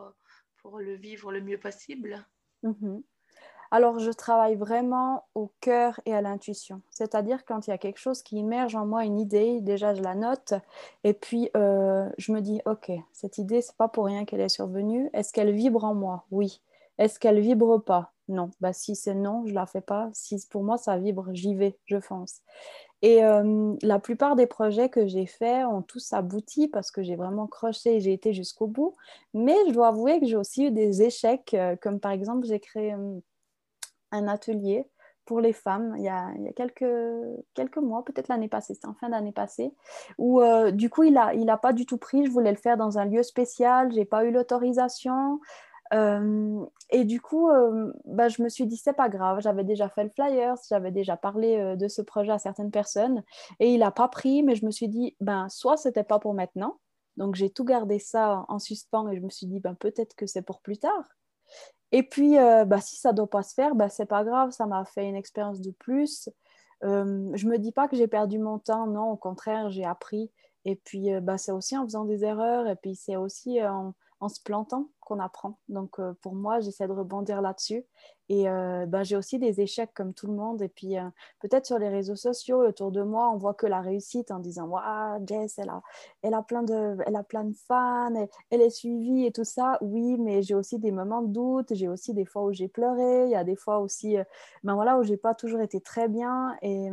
pour 0.58 0.78
le 0.78 0.94
vivre 0.94 1.32
le 1.32 1.40
mieux 1.40 1.58
possible? 1.58 2.25
Mmh 2.62 3.00
Alors, 3.70 3.99
je 3.99 4.11
travaille 4.11 4.54
vraiment 4.54 5.26
au 5.34 5.52
cœur 5.61 6.00
et 6.06 6.14
à 6.14 6.20
l'intuition. 6.20 6.82
C'est-à-dire 6.90 7.44
quand 7.44 7.66
il 7.66 7.70
y 7.70 7.73
a 7.73 7.78
quelque 7.78 7.99
chose 7.99 8.23
qui 8.23 8.38
émerge 8.38 8.76
en 8.76 8.87
moi, 8.87 9.04
une 9.04 9.18
idée, 9.18 9.61
déjà 9.61 9.94
je 9.94 10.02
la 10.02 10.14
note 10.14 10.54
et 11.02 11.14
puis 11.14 11.50
euh, 11.56 12.08
je 12.16 12.32
me 12.32 12.40
dis, 12.40 12.61
ok, 12.64 12.92
cette 13.12 13.38
idée, 13.38 13.61
c'est 13.61 13.76
pas 13.76 13.88
pour 13.88 14.06
rien 14.06 14.25
qu'elle 14.25 14.40
est 14.40 14.49
survenue. 14.49 15.11
Est-ce 15.12 15.32
qu'elle 15.32 15.52
vibre 15.52 15.84
en 15.84 15.94
moi? 15.94 16.26
Oui. 16.30 16.62
Est-ce 16.99 17.18
qu'elle 17.18 17.40
vibre 17.40 17.82
pas? 17.82 18.13
Non. 18.28 18.50
Bah, 18.61 18.73
si 18.73 18.97
c'est 18.97 19.14
non, 19.14 19.45
je 19.47 19.52
la 19.52 19.66
fais 19.66 19.81
pas. 19.81 20.09
Si 20.12 20.37
pour 20.50 20.64
moi 20.64 20.78
ça 20.78 20.97
vibre, 20.99 21.28
j'y 21.33 21.54
vais, 21.54 21.78
je 21.85 22.00
fonce. 22.00 22.40
Et 23.02 23.23
euh, 23.23 23.75
la 23.83 23.99
plupart 23.99 24.35
des 24.35 24.47
projets 24.47 24.88
que 24.88 25.07
j'ai 25.07 25.26
faits 25.26 25.66
ont 25.66 25.83
tous 25.83 26.14
abouti 26.14 26.69
parce 26.69 26.90
que 26.90 27.02
j'ai 27.02 27.16
vraiment 27.16 27.47
croché 27.47 27.97
et 27.97 28.00
j'ai 28.00 28.14
été 28.14 28.33
jusqu'au 28.33 28.66
bout. 28.66 28.95
Mais 29.35 29.57
je 29.69 29.75
dois 29.75 29.88
avouer 29.88 30.21
que 30.21 30.26
j'ai 30.26 30.37
aussi 30.37 30.64
eu 30.64 30.71
des 30.71 31.02
échecs, 31.02 31.52
euh, 31.52 31.76
comme 31.76 32.00
par 32.00 32.12
exemple 32.12 32.47
j'ai 32.47 32.61
créé 32.61 32.95
euh, 32.95 33.21
un 34.11 34.26
atelier 34.26 34.87
pour 35.26 35.40
les 35.40 35.52
femmes 35.52 35.95
il 35.99 36.04
y 36.04 36.09
a, 36.09 36.33
quelques, 36.57 36.85
quelques 37.54 37.78
mois, 37.78 38.04
peut-être 38.04 38.28
l'année 38.28 38.49
passée, 38.49 38.75
c'était 38.75 38.87
en 38.88 38.95
fin 38.95 39.09
d'année 39.09 39.33
passée, 39.33 39.73
où 40.19 40.43
du 40.73 40.90
coup 40.90 41.02
il 41.04 41.14
n'a 41.14 41.33
il 41.33 41.49
a 41.49 41.57
pas 41.57 41.73
du 41.73 41.87
tout 41.87 41.97
pris, 41.97 42.26
je 42.26 42.31
voulais 42.31 42.50
le 42.50 42.59
faire 42.59 42.76
dans 42.76 42.99
un 42.99 43.07
lieu 43.07 43.23
spécial, 43.23 43.90
j'ai 43.90 44.04
pas 44.04 44.26
eu 44.26 44.33
l'autorisation. 44.33 45.40
Euh, 45.93 46.64
et 46.91 47.05
du 47.05 47.21
coup, 47.21 47.50
euh, 47.50 47.93
bah, 48.07 48.29
je 48.29 48.43
me 48.43 48.49
suis 48.49 48.67
dit, 48.67 48.76
c'est 48.76 48.95
pas 48.95 49.09
grave, 49.09 49.41
j'avais 49.41 49.64
déjà 49.64 49.88
fait 49.88 50.05
le 50.05 50.11
flyer, 50.11 50.55
j'avais 50.69 50.91
déjà 50.91 51.17
parlé 51.17 51.57
euh, 51.57 51.76
de 51.76 51.88
ce 51.88 52.00
projet 52.03 52.33
à 52.33 52.38
certaines 52.38 52.71
personnes, 52.71 53.23
et 53.61 53.73
il 53.73 53.81
n'a 53.81 53.91
pas 53.91 54.09
pris, 54.09 54.43
mais 54.43 54.55
je 54.55 54.64
me 54.64 54.71
suis 54.71 54.88
dit, 54.88 55.17
ben, 55.21 55.49
soit 55.49 55.76
c'était 55.76 56.05
pas 56.05 56.19
pour 56.19 56.35
maintenant, 56.35 56.79
donc 57.17 57.35
j'ai 57.35 57.50
tout 57.50 57.64
gardé 57.64 57.99
ça 57.99 58.45
en 58.49 58.59
suspens, 58.59 59.09
et 59.11 59.17
je 59.17 59.21
me 59.21 59.31
suis 59.31 59.47
dit, 59.47 59.61
ben, 59.61 59.75
peut-être 59.75 60.14
que 60.17 60.26
c'est 60.26 60.43
pour 60.43 60.61
plus 60.61 60.79
tard. 60.79 61.05
Et 61.93 62.03
puis, 62.03 62.37
bah, 62.37 62.81
si 62.81 62.97
ça 62.97 63.12
ne 63.12 63.17
doit 63.17 63.31
pas 63.31 63.43
se 63.43 63.55
faire, 63.55 63.75
ben, 63.76 63.88
c'est 63.88 64.07
pas 64.07 64.25
grave, 64.25 64.50
ça 64.50 64.67
m'a 64.67 64.85
fait 64.85 65.07
une 65.09 65.14
expérience 65.14 65.61
de 65.61 65.71
plus. 65.71 66.29
je 66.83 67.47
me 67.47 67.57
dis 67.59 67.73
pas 67.73 67.88
que 67.88 67.97
j'ai 67.97 68.09
perdu 68.09 68.38
mon 68.38 68.59
temps, 68.59 68.87
non, 68.87 69.11
au 69.11 69.17
contraire, 69.17 69.71
j'ai 69.71 69.85
appris. 69.85 70.31
Et 70.64 70.76
puis, 70.76 71.11
bah, 71.21 71.38
c'est 71.38 71.53
aussi 71.53 71.76
en 71.76 71.85
faisant 71.85 72.05
des 72.05 72.25
erreurs, 72.25 72.67
et 72.69 72.76
puis 72.76 72.97
c'est 72.97 73.17
aussi 73.17 73.62
en, 73.64 73.95
en 74.25 74.28
se 74.28 74.40
plantant 74.43 74.88
qu'on 75.00 75.21
apprend. 75.21 75.59
Donc 75.69 75.99
euh, 75.99 76.14
pour 76.23 76.35
moi, 76.35 76.61
j'essaie 76.61 76.87
de 76.88 76.93
rebondir 76.93 77.43
là-dessus. 77.43 77.85
Et 78.31 78.49
euh, 78.49 78.87
ben, 78.87 79.02
j'ai 79.02 79.16
aussi 79.16 79.38
des 79.38 79.61
échecs 79.61 79.93
comme 79.95 80.14
tout 80.14 80.26
le 80.26 80.33
monde. 80.33 80.62
Et 80.62 80.69
puis 80.69 80.99
euh, 80.99 81.04
peut-être 81.40 81.66
sur 81.66 81.78
les 81.78 81.90
réseaux 81.90 82.16
sociaux, 82.16 82.66
autour 82.66 82.90
de 82.90 83.02
moi, 83.02 83.31
on 83.31 83.37
voit 83.37 83.52
que 83.52 83.66
la 83.66 83.83
réussite 83.83 84.31
en 84.31 84.38
disant 84.38 84.66
Waouh, 84.66 85.26
Jess, 85.26 85.59
elle 85.59 85.69
a, 85.69 85.83
elle, 86.23 86.33
a 86.33 86.43
plein 86.43 86.62
de, 86.62 86.97
elle 87.07 87.16
a 87.16 87.23
plein 87.23 87.45
de 87.45 87.54
fans, 87.69 88.14
elle, 88.50 88.62
est 88.62 88.71
suivie 88.71 89.26
et 89.26 89.33
tout 89.33 89.45
ça. 89.45 89.76
Oui, 89.83 90.16
mais 90.19 90.43
j'ai 90.43 90.54
aussi 90.54 90.78
des 90.78 90.90
moments 90.90 91.23
de 91.23 91.33
doute. 91.33 91.75
J'ai 91.75 91.88
aussi 91.88 92.14
des 92.14 92.25
fois 92.25 92.45
où 92.45 92.52
j'ai 92.52 92.69
pleuré. 92.69 93.25
Il 93.25 93.31
y 93.31 93.37
a 93.37 93.45
des 93.45 93.57
fois 93.57 93.81
aussi 93.81 94.16
ben, 94.62 94.75
voilà, 94.75 94.99
où 94.99 95.02
j'ai 95.02 95.19
pas 95.19 95.35
toujours 95.35 95.61
été 95.61 95.81
très 95.81 96.09
bien. 96.09 96.57
Et, 96.62 96.90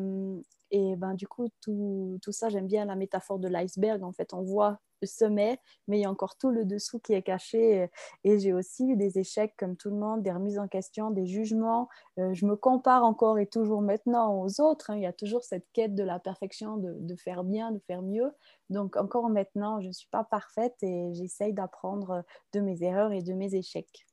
et 0.71 0.95
ben, 0.95 1.13
du 1.13 1.27
coup, 1.27 1.47
tout, 1.61 2.17
tout 2.21 2.31
ça, 2.31 2.49
j'aime 2.49 2.67
bien 2.67 2.85
la 2.85 2.95
métaphore 2.95 3.39
de 3.39 3.47
l'iceberg. 3.47 4.03
En 4.03 4.13
fait, 4.13 4.33
on 4.33 4.41
voit 4.41 4.79
le 5.01 5.07
sommet, 5.07 5.59
mais 5.87 5.97
il 5.97 6.01
y 6.01 6.05
a 6.05 6.11
encore 6.11 6.37
tout 6.37 6.51
le 6.51 6.63
dessous 6.63 6.99
qui 6.99 7.13
est 7.13 7.23
caché. 7.23 7.89
Et 8.23 8.39
j'ai 8.39 8.53
aussi 8.53 8.87
eu 8.87 8.95
des 8.95 9.19
échecs 9.19 9.53
comme 9.57 9.75
tout 9.75 9.89
le 9.89 9.97
monde, 9.97 10.21
des 10.21 10.31
remises 10.31 10.59
en 10.59 10.67
question, 10.67 11.11
des 11.11 11.25
jugements. 11.25 11.89
Euh, 12.19 12.33
je 12.33 12.45
me 12.45 12.55
compare 12.55 13.03
encore 13.03 13.39
et 13.39 13.47
toujours 13.47 13.81
maintenant 13.81 14.41
aux 14.41 14.61
autres. 14.61 14.91
Hein. 14.91 14.97
Il 14.97 15.01
y 15.01 15.07
a 15.07 15.13
toujours 15.13 15.43
cette 15.43 15.65
quête 15.73 15.95
de 15.95 16.03
la 16.03 16.19
perfection, 16.19 16.77
de, 16.77 16.95
de, 16.99 17.15
faire 17.15 17.43
bien, 17.43 17.71
de 17.71 17.79
faire 17.79 18.01
mieux. 18.01 18.31
Donc 18.69 18.95
encore 18.95 19.29
maintenant, 19.29 19.81
je 19.81 19.87
ne 19.87 19.93
suis 19.93 20.09
pas 20.09 20.23
parfaite 20.23 20.75
et 20.83 21.13
j'essaye 21.13 21.53
d'apprendre 21.53 22.23
de 22.53 22.59
mes 22.61 22.83
erreurs 22.83 23.11
et 23.11 23.21
de 23.21 23.33
mes 23.33 23.55
échecs. 23.55 24.05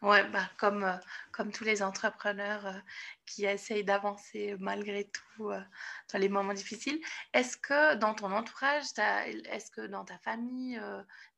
Ouais, 0.00 0.22
bah, 0.30 0.48
comme, 0.58 0.84
euh, 0.84 0.96
comme 1.32 1.50
tous 1.50 1.64
les 1.64 1.82
entrepreneurs 1.82 2.64
euh, 2.66 2.78
qui 3.26 3.44
essayent 3.46 3.82
d'avancer 3.82 4.54
malgré 4.60 5.10
tout 5.10 5.50
euh, 5.50 5.60
dans 6.12 6.18
les 6.20 6.28
moments 6.28 6.52
difficiles. 6.54 7.00
Est-ce 7.32 7.56
que 7.56 7.96
dans 7.96 8.14
ton 8.14 8.30
entourage, 8.30 8.84
est-ce 8.96 9.72
que 9.72 9.88
dans 9.88 10.04
ta 10.04 10.16
famille, 10.18 10.80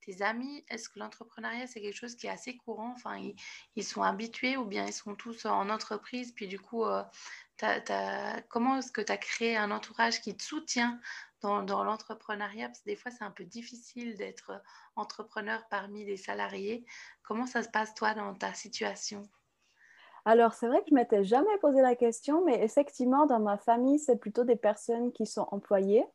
tes 0.04 0.20
amis, 0.20 0.62
est-ce 0.68 0.90
que 0.90 0.98
l'entrepreneuriat, 0.98 1.66
c'est 1.66 1.80
quelque 1.80 1.96
chose 1.96 2.16
qui 2.16 2.26
est 2.26 2.30
assez 2.30 2.58
courant? 2.58 2.92
Enfin, 2.94 3.16
ils, 3.16 3.34
ils, 3.76 3.84
sont 3.84 4.02
habitués 4.02 4.58
ou 4.58 4.66
bien 4.66 4.84
ils 4.86 4.92
sont 4.92 5.14
tous 5.14 5.46
en 5.46 5.70
entreprise, 5.70 6.32
puis 6.32 6.46
du 6.46 6.60
coup, 6.60 6.84
comment 8.50 8.76
est-ce 8.78 8.92
que 8.92 9.00
tu 9.00 9.12
as 9.12 9.16
créé 9.16 9.56
un 9.56 9.70
entourage 9.70 10.20
qui 10.20 10.36
te 10.36 10.42
soutient 10.42 11.00
dans, 11.40 11.84
l'entrepreneuriat 11.84 12.68
Parce 12.68 12.80
que 12.80 12.90
des 12.90 12.96
fois, 12.96 13.10
c'est 13.10 13.24
un 13.24 13.30
peu 13.30 13.44
difficile 13.44 14.16
d'être 14.16 14.52
entrepreneur 14.96 15.62
parmi 15.70 16.04
les 16.04 16.16
salariés. 16.16 16.84
Comment 17.22 17.46
ça 17.46 17.62
se 17.62 17.68
passe, 17.68 17.94
toi, 17.94 18.14
dans 18.14 18.34
ta 18.34 18.54
situation? 18.54 19.22
Alors, 20.24 20.52
c'est 20.52 20.68
vrai 20.68 20.80
que 20.80 20.90
je 20.90 20.94
m'étais 20.94 21.24
jamais 21.24 21.56
posé 21.60 21.80
la 21.80 21.96
question, 21.96 22.44
mais 22.44 22.62
effectivement, 22.62 23.26
dans 23.26 23.40
ma 23.40 23.56
famille, 23.56 23.98
c'est 23.98 24.16
plutôt 24.16 24.44
des 24.44 24.56
personnes 24.56 25.12
qui 25.12 25.26
sont 25.26 25.48
employées. 25.50 26.06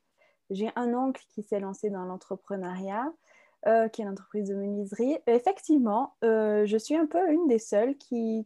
J'ai 0.52 0.72
un 0.76 0.94
oncle 0.94 1.24
qui 1.30 1.42
s'est 1.42 1.60
lancé 1.60 1.90
dans 1.90 2.06
l'entrepreneuriat. 2.06 3.12
Euh, 3.68 3.88
qui 3.88 4.02
est 4.02 4.06
une 4.06 4.12
entreprise 4.12 4.48
de 4.48 4.54
menuiserie. 4.54 5.18
Effectivement, 5.26 6.14
euh, 6.24 6.68
je 6.68 6.78
suis 6.78 6.96
un 6.96 7.08
peu 7.08 7.32
une 7.32 7.48
des 7.48 7.58
seules 7.58 7.98
qui, 7.98 8.46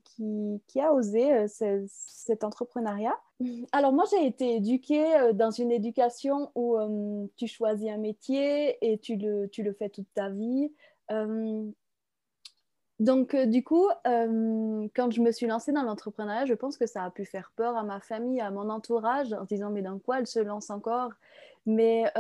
a 0.82 0.94
osé 0.94 1.34
euh, 1.34 1.86
cet 1.90 2.46
entrepreneuriat. 2.46 3.20
Alors 3.72 3.94
moi, 3.94 4.04
j'ai 4.12 4.26
été 4.26 4.56
éduquée 4.56 5.32
dans 5.34 5.52
une 5.52 5.72
éducation 5.72 6.52
où 6.56 6.78
tu 7.38 7.48
choisis 7.48 7.90
un 7.90 7.98
métier 7.98 8.78
et 8.82 8.98
tu 8.98 9.16
le, 9.16 9.48
tu 9.50 9.64
le 9.64 9.74
fais 9.74 9.90
toute 9.90 10.14
ta 10.14 10.30
vie. 10.30 10.72
donc, 13.00 13.36
du 13.36 13.64
coup, 13.64 13.88
quand 14.04 15.12
je 15.12 15.22
me 15.22 15.32
suis 15.32 15.48
lancée 15.48 15.72
dans 15.72 15.84
l'entrepreneuriat, 15.84 16.46
je 16.46 16.54
pense 16.54 16.78
que 16.78 16.86
ça 16.86 17.06
a 17.06 17.12
pu 17.12 17.24
faire 17.24 17.54
peur 17.56 17.78
à 17.78 17.84
ma 17.84 18.02
famille, 18.02 18.42
à 18.42 18.52
mon 18.52 18.70
entourage, 18.70 19.32
en 19.32 19.44
se 19.44 19.54
disant, 19.54 19.70
mais 19.70 19.82
dans 19.82 20.00
quoi 20.00 20.20
elle 20.20 20.28
se 20.28 20.40
lance 20.40 20.70
encore? 20.70 21.12
Mais 21.66 22.12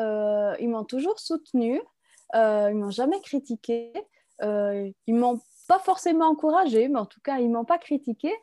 ils 0.59 0.69
m'ont 0.69 0.85
toujours 0.85 1.19
soutenue. 1.19 1.81
Euh, 2.35 2.69
ils 2.71 2.77
m'ont 2.77 2.91
jamais 2.91 3.19
critiqué. 3.21 3.93
Euh, 4.41 4.89
ils 5.07 5.15
m'ont 5.15 5.41
pas 5.67 5.79
forcément 5.79 6.27
encouragé, 6.27 6.87
mais 6.87 6.99
en 6.99 7.05
tout 7.05 7.21
cas, 7.21 7.39
ils 7.39 7.49
m'ont 7.49 7.65
pas 7.65 7.77
critiqué. 7.77 8.33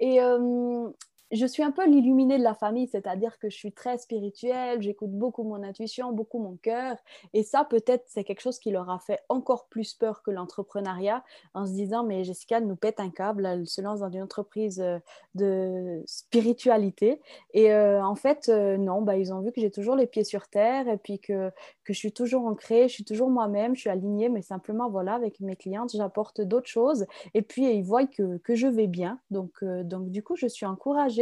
Et 0.00 0.20
euh, 0.20 0.88
je 1.32 1.46
suis 1.46 1.62
un 1.62 1.72
peu 1.72 1.86
l'illuminée 1.86 2.38
de 2.38 2.42
la 2.42 2.54
famille, 2.54 2.86
c'est-à-dire 2.86 3.38
que 3.38 3.50
je 3.50 3.56
suis 3.56 3.72
très 3.72 3.98
spirituelle, 3.98 4.80
j'écoute 4.80 5.10
beaucoup 5.10 5.42
mon 5.42 5.62
intuition, 5.62 6.12
beaucoup 6.12 6.38
mon 6.38 6.56
cœur. 6.56 6.96
Et 7.34 7.42
ça, 7.42 7.64
peut-être, 7.64 8.04
c'est 8.06 8.22
quelque 8.22 8.40
chose 8.40 8.60
qui 8.60 8.70
leur 8.70 8.90
a 8.90 9.00
fait 9.00 9.20
encore 9.28 9.66
plus 9.66 9.94
peur 9.94 10.22
que 10.22 10.30
l'entrepreneuriat 10.30 11.24
en 11.54 11.66
se 11.66 11.72
disant, 11.72 12.04
mais 12.04 12.22
Jessica, 12.22 12.60
nous 12.60 12.76
pète 12.76 13.00
un 13.00 13.10
câble, 13.10 13.44
elle 13.44 13.66
se 13.66 13.80
lance 13.80 14.00
dans 14.00 14.10
une 14.10 14.22
entreprise 14.22 14.80
euh, 14.80 14.98
de 15.34 16.02
spiritualité. 16.06 17.20
Et 17.54 17.72
euh, 17.72 18.04
en 18.04 18.14
fait, 18.14 18.48
euh, 18.48 18.76
non, 18.76 19.02
bah, 19.02 19.16
ils 19.16 19.32
ont 19.32 19.40
vu 19.40 19.50
que 19.50 19.60
j'ai 19.60 19.70
toujours 19.70 19.96
les 19.96 20.06
pieds 20.06 20.24
sur 20.24 20.46
terre 20.46 20.88
et 20.88 20.96
puis 20.96 21.18
que, 21.18 21.50
que 21.84 21.92
je 21.92 21.98
suis 21.98 22.12
toujours 22.12 22.46
ancrée, 22.46 22.88
je 22.88 22.94
suis 22.94 23.04
toujours 23.04 23.30
moi-même, 23.30 23.74
je 23.74 23.80
suis 23.80 23.90
alignée, 23.90 24.28
mais 24.28 24.42
simplement, 24.42 24.88
voilà, 24.88 25.14
avec 25.14 25.40
mes 25.40 25.56
clientes, 25.56 25.90
j'apporte 25.92 26.40
d'autres 26.40 26.68
choses. 26.68 27.06
Et 27.34 27.42
puis, 27.42 27.64
ils 27.74 27.82
voient 27.82 28.06
que, 28.06 28.38
que 28.38 28.54
je 28.54 28.68
vais 28.68 28.86
bien. 28.86 29.18
Donc, 29.30 29.64
donc, 29.64 30.10
du 30.10 30.22
coup, 30.22 30.36
je 30.36 30.46
suis 30.46 30.66
encouragée 30.66 31.15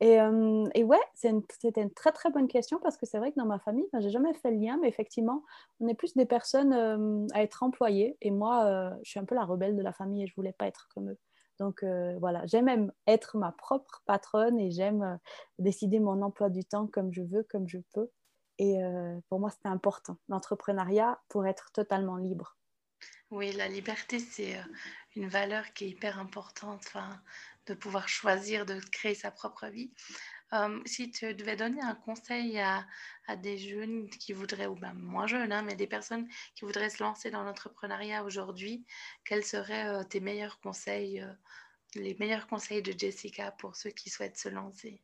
et, 0.00 0.20
euh, 0.20 0.64
et, 0.74 0.84
ouais, 0.84 1.00
c'était 1.14 1.82
une, 1.82 1.92
très 1.92 2.12
très 2.12 2.30
bonne 2.30 2.46
question 2.46 2.78
parce 2.80 2.96
que 2.96 3.04
c'est 3.04 3.18
vrai 3.18 3.32
que 3.32 3.36
dans 3.36 3.46
ma 3.46 3.58
famille, 3.58 3.86
ben, 3.92 4.00
j'ai 4.00 4.10
jamais 4.10 4.32
fait 4.34 4.50
le 4.52 4.58
lien, 4.58 4.78
mais 4.80 4.88
effectivement, 4.88 5.42
on 5.80 5.88
est 5.88 5.94
plus 5.94 6.14
des 6.14 6.26
personnes 6.26 6.72
euh, 6.72 7.26
à 7.34 7.42
être 7.42 7.64
employées. 7.64 8.16
Et 8.20 8.30
moi, 8.30 8.64
euh, 8.66 8.90
je 9.02 9.10
suis 9.10 9.18
un 9.18 9.24
peu 9.24 9.34
la 9.34 9.44
rebelle 9.44 9.76
de 9.76 9.82
la 9.82 9.92
famille 9.92 10.22
et 10.22 10.26
je 10.28 10.34
voulais 10.36 10.52
pas 10.52 10.68
être 10.68 10.88
comme 10.94 11.10
eux. 11.10 11.18
Donc 11.58 11.84
voilà, 12.20 12.46
j'aime 12.46 12.92
être 13.08 13.36
ma 13.36 13.50
propre 13.50 14.04
patronne 14.06 14.60
et 14.60 14.70
j'aime 14.70 15.18
décider 15.58 15.98
mon 15.98 16.22
emploi 16.22 16.50
du 16.50 16.64
temps 16.64 16.86
comme 16.86 17.12
je 17.12 17.22
veux, 17.22 17.42
comme 17.50 17.66
je 17.66 17.78
peux. 17.92 18.08
Et 18.60 18.78
pour 19.28 19.40
moi, 19.40 19.50
c'était 19.50 19.66
important, 19.66 20.18
l'entrepreneuriat, 20.28 21.18
pour 21.28 21.48
être 21.48 21.72
totalement 21.72 22.16
libre. 22.16 22.56
Oui, 23.32 23.50
la 23.50 23.66
liberté, 23.66 24.20
c'est 24.20 24.56
une 25.16 25.26
valeur 25.26 25.72
qui 25.72 25.86
est 25.86 25.88
hyper 25.88 26.20
importante, 26.20 26.92
de 27.68 27.74
pouvoir 27.74 28.08
choisir 28.08 28.66
de 28.66 28.80
créer 28.92 29.14
sa 29.14 29.30
propre 29.30 29.66
vie. 29.68 29.92
si 30.86 31.10
tu 31.10 31.34
devais 31.34 31.56
donner 31.56 31.80
un 31.82 31.94
conseil 31.94 32.58
à, 32.60 32.86
des 33.36 33.58
jeunes 33.58 34.08
qui 34.10 34.32
voudraient, 34.32 34.66
ou 34.66 34.76
même 34.76 34.98
moins 34.98 35.26
jeunes, 35.26 35.52
hein, 35.52 35.62
mais 35.62 35.76
des 35.76 35.86
personnes 35.86 36.28
qui 36.54 36.64
voudraient 36.64 36.90
se 36.90 37.02
lancer 37.02 37.30
dans 37.30 37.44
l'entrepreneuriat 37.44 38.24
aujourd'hui, 38.24 38.86
quels 39.24 39.44
seraient 39.44 40.04
tes 40.06 40.20
meilleurs 40.20 40.60
conseils, 40.60 41.24
les 41.94 42.16
meilleurs 42.20 42.46
conseils 42.48 42.82
de 42.82 42.98
Jessica 42.98 43.52
pour 43.52 43.76
ceux 43.76 43.90
qui 43.90 44.10
souhaitent 44.10 44.38
se 44.38 44.48
lancer? 44.48 45.02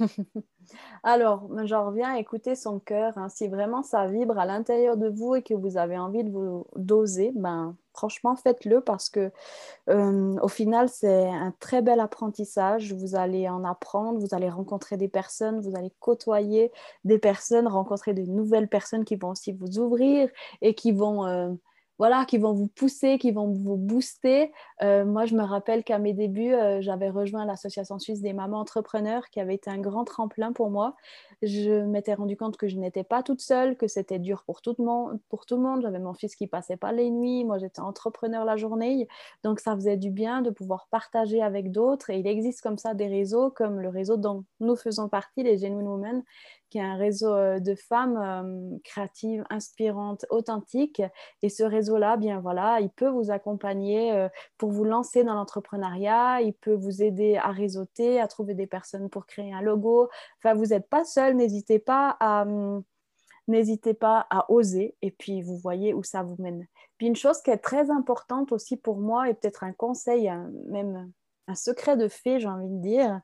Alors, 1.02 1.48
j'en 1.64 1.86
reviens 1.86 2.14
à 2.14 2.18
écouter 2.18 2.54
son 2.54 2.78
cœur. 2.78 3.16
Hein. 3.16 3.28
Si 3.28 3.48
vraiment 3.48 3.82
ça 3.82 4.06
vibre 4.06 4.38
à 4.38 4.46
l'intérieur 4.46 4.96
de 4.96 5.08
vous 5.08 5.34
et 5.34 5.42
que 5.42 5.54
vous 5.54 5.76
avez 5.76 5.98
envie 5.98 6.24
de 6.24 6.30
vous 6.30 6.66
doser, 6.76 7.32
ben, 7.34 7.76
franchement, 7.92 8.36
faites-le 8.36 8.80
parce 8.80 9.08
que 9.08 9.30
euh, 9.90 10.36
au 10.40 10.48
final, 10.48 10.88
c'est 10.88 11.28
un 11.28 11.52
très 11.60 11.82
bel 11.82 12.00
apprentissage. 12.00 12.92
Vous 12.92 13.14
allez 13.14 13.48
en 13.48 13.64
apprendre, 13.64 14.18
vous 14.18 14.34
allez 14.34 14.50
rencontrer 14.50 14.96
des 14.96 15.08
personnes, 15.08 15.60
vous 15.60 15.76
allez 15.76 15.92
côtoyer 16.00 16.72
des 17.04 17.18
personnes, 17.18 17.68
rencontrer 17.68 18.14
de 18.14 18.22
nouvelles 18.22 18.68
personnes 18.68 19.04
qui 19.04 19.16
vont 19.16 19.30
aussi 19.30 19.52
vous 19.52 19.78
ouvrir 19.78 20.28
et 20.62 20.74
qui 20.74 20.92
vont... 20.92 21.26
Euh, 21.26 21.52
voilà, 21.98 22.24
qui 22.24 22.38
vont 22.38 22.52
vous 22.52 22.66
pousser, 22.66 23.18
qui 23.18 23.30
vont 23.30 23.48
vous 23.48 23.76
booster. 23.76 24.52
Euh, 24.82 25.04
moi, 25.04 25.24
je 25.24 25.36
me 25.36 25.42
rappelle 25.42 25.84
qu'à 25.84 25.98
mes 25.98 26.12
débuts, 26.12 26.52
euh, 26.52 26.80
j'avais 26.80 27.08
rejoint 27.08 27.44
l'Association 27.44 27.98
suisse 27.98 28.20
des 28.20 28.32
mamans 28.32 28.58
entrepreneurs 28.58 29.30
qui 29.30 29.40
avait 29.40 29.54
été 29.54 29.70
un 29.70 29.78
grand 29.78 30.04
tremplin 30.04 30.52
pour 30.52 30.70
moi. 30.70 30.96
Je 31.42 31.84
m'étais 31.84 32.14
rendu 32.14 32.36
compte 32.36 32.56
que 32.56 32.66
je 32.66 32.76
n'étais 32.76 33.04
pas 33.04 33.22
toute 33.22 33.40
seule, 33.40 33.76
que 33.76 33.86
c'était 33.86 34.18
dur 34.18 34.42
pour 34.44 34.62
tout 34.62 34.74
le 34.78 34.84
monde. 34.84 35.82
J'avais 35.82 36.00
mon 36.00 36.14
fils 36.14 36.34
qui 36.34 36.46
passait 36.46 36.76
pas 36.76 36.92
les 36.92 37.10
nuits, 37.10 37.44
moi 37.44 37.58
j'étais 37.58 37.80
entrepreneur 37.80 38.44
la 38.44 38.56
journée. 38.56 39.08
Donc 39.44 39.60
ça 39.60 39.74
faisait 39.74 39.96
du 39.96 40.10
bien 40.10 40.42
de 40.42 40.50
pouvoir 40.50 40.88
partager 40.90 41.40
avec 41.40 41.70
d'autres. 41.70 42.10
Et 42.10 42.18
il 42.18 42.26
existe 42.26 42.60
comme 42.60 42.78
ça 42.78 42.94
des 42.94 43.06
réseaux 43.06 43.50
comme 43.50 43.80
le 43.80 43.88
réseau 43.88 44.16
dont 44.16 44.44
nous 44.60 44.76
faisons 44.76 45.08
partie, 45.08 45.42
les 45.42 45.58
Genuine 45.58 45.86
Women, 45.86 46.22
qui 46.70 46.78
est 46.78 46.82
un 46.82 46.96
réseau 46.96 47.32
euh, 47.32 47.60
de 47.60 47.74
femmes 47.74 48.80
créatives, 48.82 49.44
inspirantes, 49.50 50.24
authentiques. 50.30 51.02
Et 51.42 51.48
ce 51.48 51.62
réseau-là, 51.62 52.16
bien 52.16 52.40
voilà, 52.40 52.80
il 52.80 52.90
peut 52.90 53.08
vous 53.08 53.30
accompagner 53.30 54.28
pour 54.58 54.70
vous 54.74 54.84
lancer 54.84 55.24
dans 55.24 55.34
l'entrepreneuriat, 55.34 56.42
il 56.42 56.54
peut 56.54 56.74
vous 56.74 57.02
aider 57.02 57.36
à 57.36 57.50
réseauter, 57.50 58.20
à 58.20 58.28
trouver 58.28 58.54
des 58.54 58.66
personnes 58.66 59.08
pour 59.08 59.26
créer 59.26 59.52
un 59.52 59.62
logo. 59.62 60.08
Enfin, 60.38 60.54
vous 60.54 60.66
n'êtes 60.66 60.88
pas 60.88 61.04
seul, 61.04 61.36
n'hésitez 61.36 61.78
pas 61.78 62.16
à... 62.20 62.42
Hum, 62.42 62.82
n'hésitez 63.46 63.92
pas 63.92 64.26
à 64.30 64.50
oser 64.50 64.96
et 65.02 65.10
puis 65.10 65.42
vous 65.42 65.58
voyez 65.58 65.92
où 65.92 66.02
ça 66.02 66.22
vous 66.22 66.36
mène. 66.38 66.66
Puis 66.96 67.06
une 67.06 67.16
chose 67.16 67.42
qui 67.42 67.50
est 67.50 67.58
très 67.58 67.90
importante 67.90 68.52
aussi 68.52 68.76
pour 68.76 68.96
moi 68.96 69.28
et 69.28 69.34
peut-être 69.34 69.64
un 69.64 69.72
conseil, 69.72 70.30
même 70.68 71.12
un 71.46 71.54
secret 71.54 71.96
de 71.96 72.08
fée, 72.08 72.40
j'ai 72.40 72.48
envie 72.48 72.68
de 72.68 72.80
dire, 72.80 73.20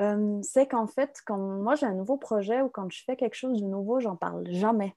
euh, 0.00 0.38
c'est 0.42 0.66
qu'en 0.66 0.86
fait, 0.86 1.20
quand 1.26 1.36
moi 1.36 1.74
j'ai 1.74 1.86
un 1.86 1.94
nouveau 1.94 2.16
projet 2.16 2.62
ou 2.62 2.68
quand 2.68 2.90
je 2.90 3.04
fais 3.04 3.16
quelque 3.16 3.34
chose 3.34 3.60
de 3.60 3.66
nouveau, 3.66 4.00
j'en 4.00 4.16
parle 4.16 4.48
jamais. 4.50 4.94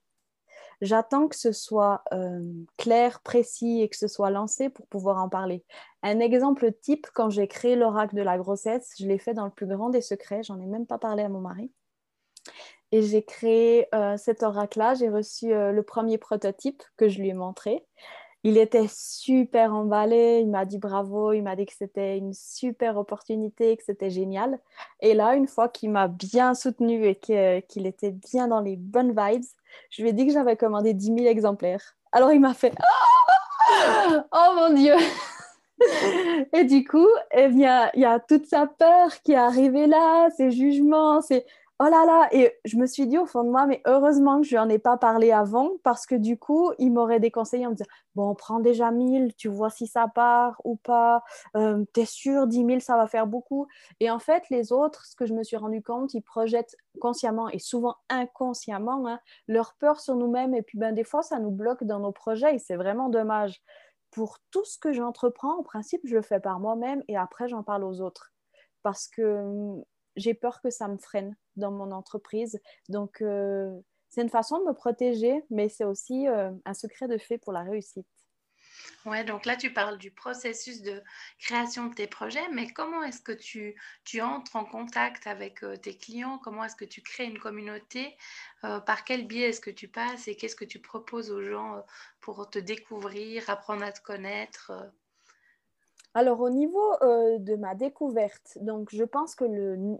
J'attends 0.81 1.27
que 1.27 1.35
ce 1.35 1.51
soit 1.51 2.03
euh, 2.11 2.41
clair, 2.77 3.21
précis 3.21 3.81
et 3.81 3.89
que 3.89 3.97
ce 3.97 4.07
soit 4.07 4.31
lancé 4.31 4.69
pour 4.69 4.87
pouvoir 4.87 5.17
en 5.17 5.29
parler. 5.29 5.63
Un 6.01 6.19
exemple 6.19 6.71
type, 6.81 7.07
quand 7.13 7.29
j'ai 7.29 7.47
créé 7.47 7.75
l'oracle 7.75 8.15
de 8.15 8.21
la 8.21 8.37
grossesse, 8.37 8.91
je 8.99 9.05
l'ai 9.05 9.19
fait 9.19 9.33
dans 9.33 9.45
le 9.45 9.51
plus 9.51 9.67
grand 9.67 9.89
des 9.89 10.01
secrets, 10.01 10.43
j'en 10.43 10.59
ai 10.59 10.65
même 10.65 10.87
pas 10.87 10.97
parlé 10.97 11.23
à 11.23 11.29
mon 11.29 11.41
mari. 11.41 11.71
Et 12.91 13.03
j'ai 13.03 13.23
créé 13.23 13.87
euh, 13.95 14.17
cet 14.17 14.43
oracle-là, 14.43 14.95
j'ai 14.95 15.09
reçu 15.09 15.49
le 15.49 15.81
premier 15.81 16.17
prototype 16.17 16.83
que 16.97 17.07
je 17.07 17.19
lui 17.19 17.29
ai 17.29 17.33
montré 17.33 17.85
il 18.43 18.57
était 18.57 18.87
super 18.89 19.73
emballé, 19.73 20.39
il 20.41 20.49
m'a 20.49 20.65
dit 20.65 20.79
bravo, 20.79 21.31
il 21.33 21.43
m'a 21.43 21.55
dit 21.55 21.65
que 21.65 21.73
c'était 21.77 22.17
une 22.17 22.33
super 22.33 22.97
opportunité, 22.97 23.77
que 23.77 23.83
c'était 23.83 24.09
génial. 24.09 24.59
Et 24.99 25.13
là, 25.13 25.35
une 25.35 25.47
fois 25.47 25.69
qu'il 25.69 25.91
m'a 25.91 26.07
bien 26.07 26.53
soutenu 26.53 27.05
et 27.05 27.15
qu'il 27.15 27.85
était 27.85 28.11
bien 28.11 28.47
dans 28.47 28.61
les 28.61 28.77
bonnes 28.77 29.15
vibes, 29.15 29.43
je 29.89 30.01
lui 30.01 30.09
ai 30.09 30.13
dit 30.13 30.25
que 30.25 30.33
j'avais 30.33 30.55
commandé 30.55 30.93
10 30.93 31.05
000 31.05 31.17
exemplaires. 31.27 31.95
Alors 32.11 32.31
il 32.31 32.39
m'a 32.39 32.53
fait 32.53 32.73
Oh 34.31 34.53
mon 34.55 34.73
Dieu 34.73 34.95
Et 36.53 36.63
du 36.63 36.83
coup, 36.83 37.07
eh 37.31 37.47
bien, 37.47 37.89
il 37.93 38.01
y 38.01 38.05
a 38.05 38.19
toute 38.19 38.45
sa 38.45 38.67
peur 38.67 39.09
qui 39.23 39.33
est 39.33 39.37
arrivée 39.37 39.87
là, 39.87 40.29
ses 40.31 40.51
jugements, 40.51 41.21
ses 41.21 41.45
oh 41.81 41.89
là 41.89 42.05
là, 42.05 42.29
et 42.31 42.53
je 42.63 42.77
me 42.77 42.85
suis 42.85 43.07
dit 43.07 43.17
au 43.17 43.25
fond 43.25 43.43
de 43.43 43.49
moi, 43.49 43.65
mais 43.65 43.81
heureusement 43.87 44.39
que 44.41 44.47
je 44.47 44.55
n'en 44.55 44.69
ai 44.69 44.77
pas 44.77 44.97
parlé 44.97 45.31
avant, 45.31 45.71
parce 45.83 46.05
que 46.05 46.13
du 46.13 46.37
coup, 46.37 46.71
il 46.77 46.91
m'aurait 46.91 47.19
déconseillé 47.19 47.65
en 47.65 47.71
me 47.71 47.75
disant, 47.75 47.89
bon, 48.13 48.35
prends 48.35 48.59
déjà 48.59 48.91
1000, 48.91 49.33
tu 49.35 49.47
vois 49.47 49.71
si 49.71 49.87
ça 49.87 50.07
part 50.07 50.61
ou 50.63 50.75
pas, 50.75 51.23
euh, 51.57 51.83
t'es 51.93 52.05
sûr, 52.05 52.45
10 52.45 52.65
000, 52.65 52.79
ça 52.81 52.97
va 52.97 53.07
faire 53.07 53.25
beaucoup. 53.25 53.67
Et 53.99 54.11
en 54.11 54.19
fait, 54.19 54.43
les 54.51 54.71
autres, 54.71 55.07
ce 55.07 55.15
que 55.15 55.25
je 55.25 55.33
me 55.33 55.43
suis 55.43 55.57
rendu 55.57 55.81
compte, 55.81 56.13
ils 56.13 56.21
projettent 56.21 56.75
consciemment 56.99 57.49
et 57.49 57.57
souvent 57.57 57.95
inconsciemment 58.09 59.07
hein, 59.07 59.19
leur 59.47 59.73
peur 59.79 59.99
sur 59.99 60.15
nous-mêmes, 60.15 60.53
et 60.53 60.61
puis 60.61 60.77
ben, 60.77 60.93
des 60.93 61.03
fois, 61.03 61.23
ça 61.23 61.39
nous 61.39 61.51
bloque 61.51 61.83
dans 61.83 61.99
nos 61.99 62.11
projets, 62.11 62.55
et 62.55 62.59
c'est 62.59 62.75
vraiment 62.75 63.09
dommage. 63.09 63.59
Pour 64.11 64.37
tout 64.51 64.65
ce 64.65 64.77
que 64.77 64.93
j'entreprends, 64.93 65.57
en 65.57 65.63
principe, 65.63 66.01
je 66.03 66.13
le 66.13 66.21
fais 66.21 66.39
par 66.39 66.59
moi-même, 66.59 67.01
et 67.07 67.17
après, 67.17 67.47
j'en 67.47 67.63
parle 67.63 67.83
aux 67.85 68.01
autres. 68.01 68.33
Parce 68.83 69.07
que 69.07 69.81
j'ai 70.15 70.33
peur 70.33 70.61
que 70.61 70.69
ça 70.69 70.87
me 70.87 70.97
freine 70.97 71.35
dans 71.55 71.71
mon 71.71 71.91
entreprise. 71.91 72.59
Donc, 72.89 73.21
euh, 73.21 73.71
c'est 74.09 74.21
une 74.21 74.29
façon 74.29 74.59
de 74.59 74.65
me 74.65 74.73
protéger, 74.73 75.41
mais 75.49 75.69
c'est 75.69 75.85
aussi 75.85 76.27
euh, 76.27 76.51
un 76.65 76.73
secret 76.73 77.07
de 77.07 77.17
fait 77.17 77.37
pour 77.37 77.53
la 77.53 77.63
réussite. 77.63 78.07
Ouais, 79.05 79.23
donc 79.23 79.45
là, 79.45 79.55
tu 79.55 79.73
parles 79.73 79.97
du 79.97 80.11
processus 80.11 80.81
de 80.81 81.03
création 81.39 81.87
de 81.87 81.93
tes 81.93 82.07
projets, 82.07 82.47
mais 82.51 82.71
comment 82.71 83.03
est-ce 83.03 83.21
que 83.21 83.31
tu, 83.31 83.75
entres 84.21 84.55
en 84.55 84.65
contact 84.65 85.27
avec 85.27 85.63
euh, 85.63 85.75
tes 85.75 85.97
clients? 85.97 86.39
Comment 86.39 86.63
est-ce 86.63 86.75
que 86.75 86.85
tu 86.85 87.01
crées 87.01 87.25
une 87.25 87.39
communauté? 87.39 88.17
Par 88.61 89.03
quel 89.05 89.25
biais 89.25 89.49
est-ce 89.49 89.61
que 89.61 89.71
tu 89.71 89.87
passes 89.87 90.27
et 90.27 90.35
qu'est-ce 90.35 90.55
que 90.55 90.65
tu 90.65 90.79
proposes 90.79 91.31
aux 91.31 91.43
gens 91.43 91.83
pour 92.19 92.47
te 92.47 92.59
découvrir, 92.59 93.49
apprendre 93.49 93.83
à 93.83 93.91
te 93.91 94.01
connaître 94.01 94.71
alors, 96.13 96.41
au 96.41 96.49
niveau 96.49 96.93
euh, 97.01 97.37
de 97.39 97.55
ma 97.55 97.73
découverte, 97.73 98.57
donc 98.61 98.89
je 98.91 99.03
pense 99.03 99.35
que 99.35 99.45
le 99.45 99.97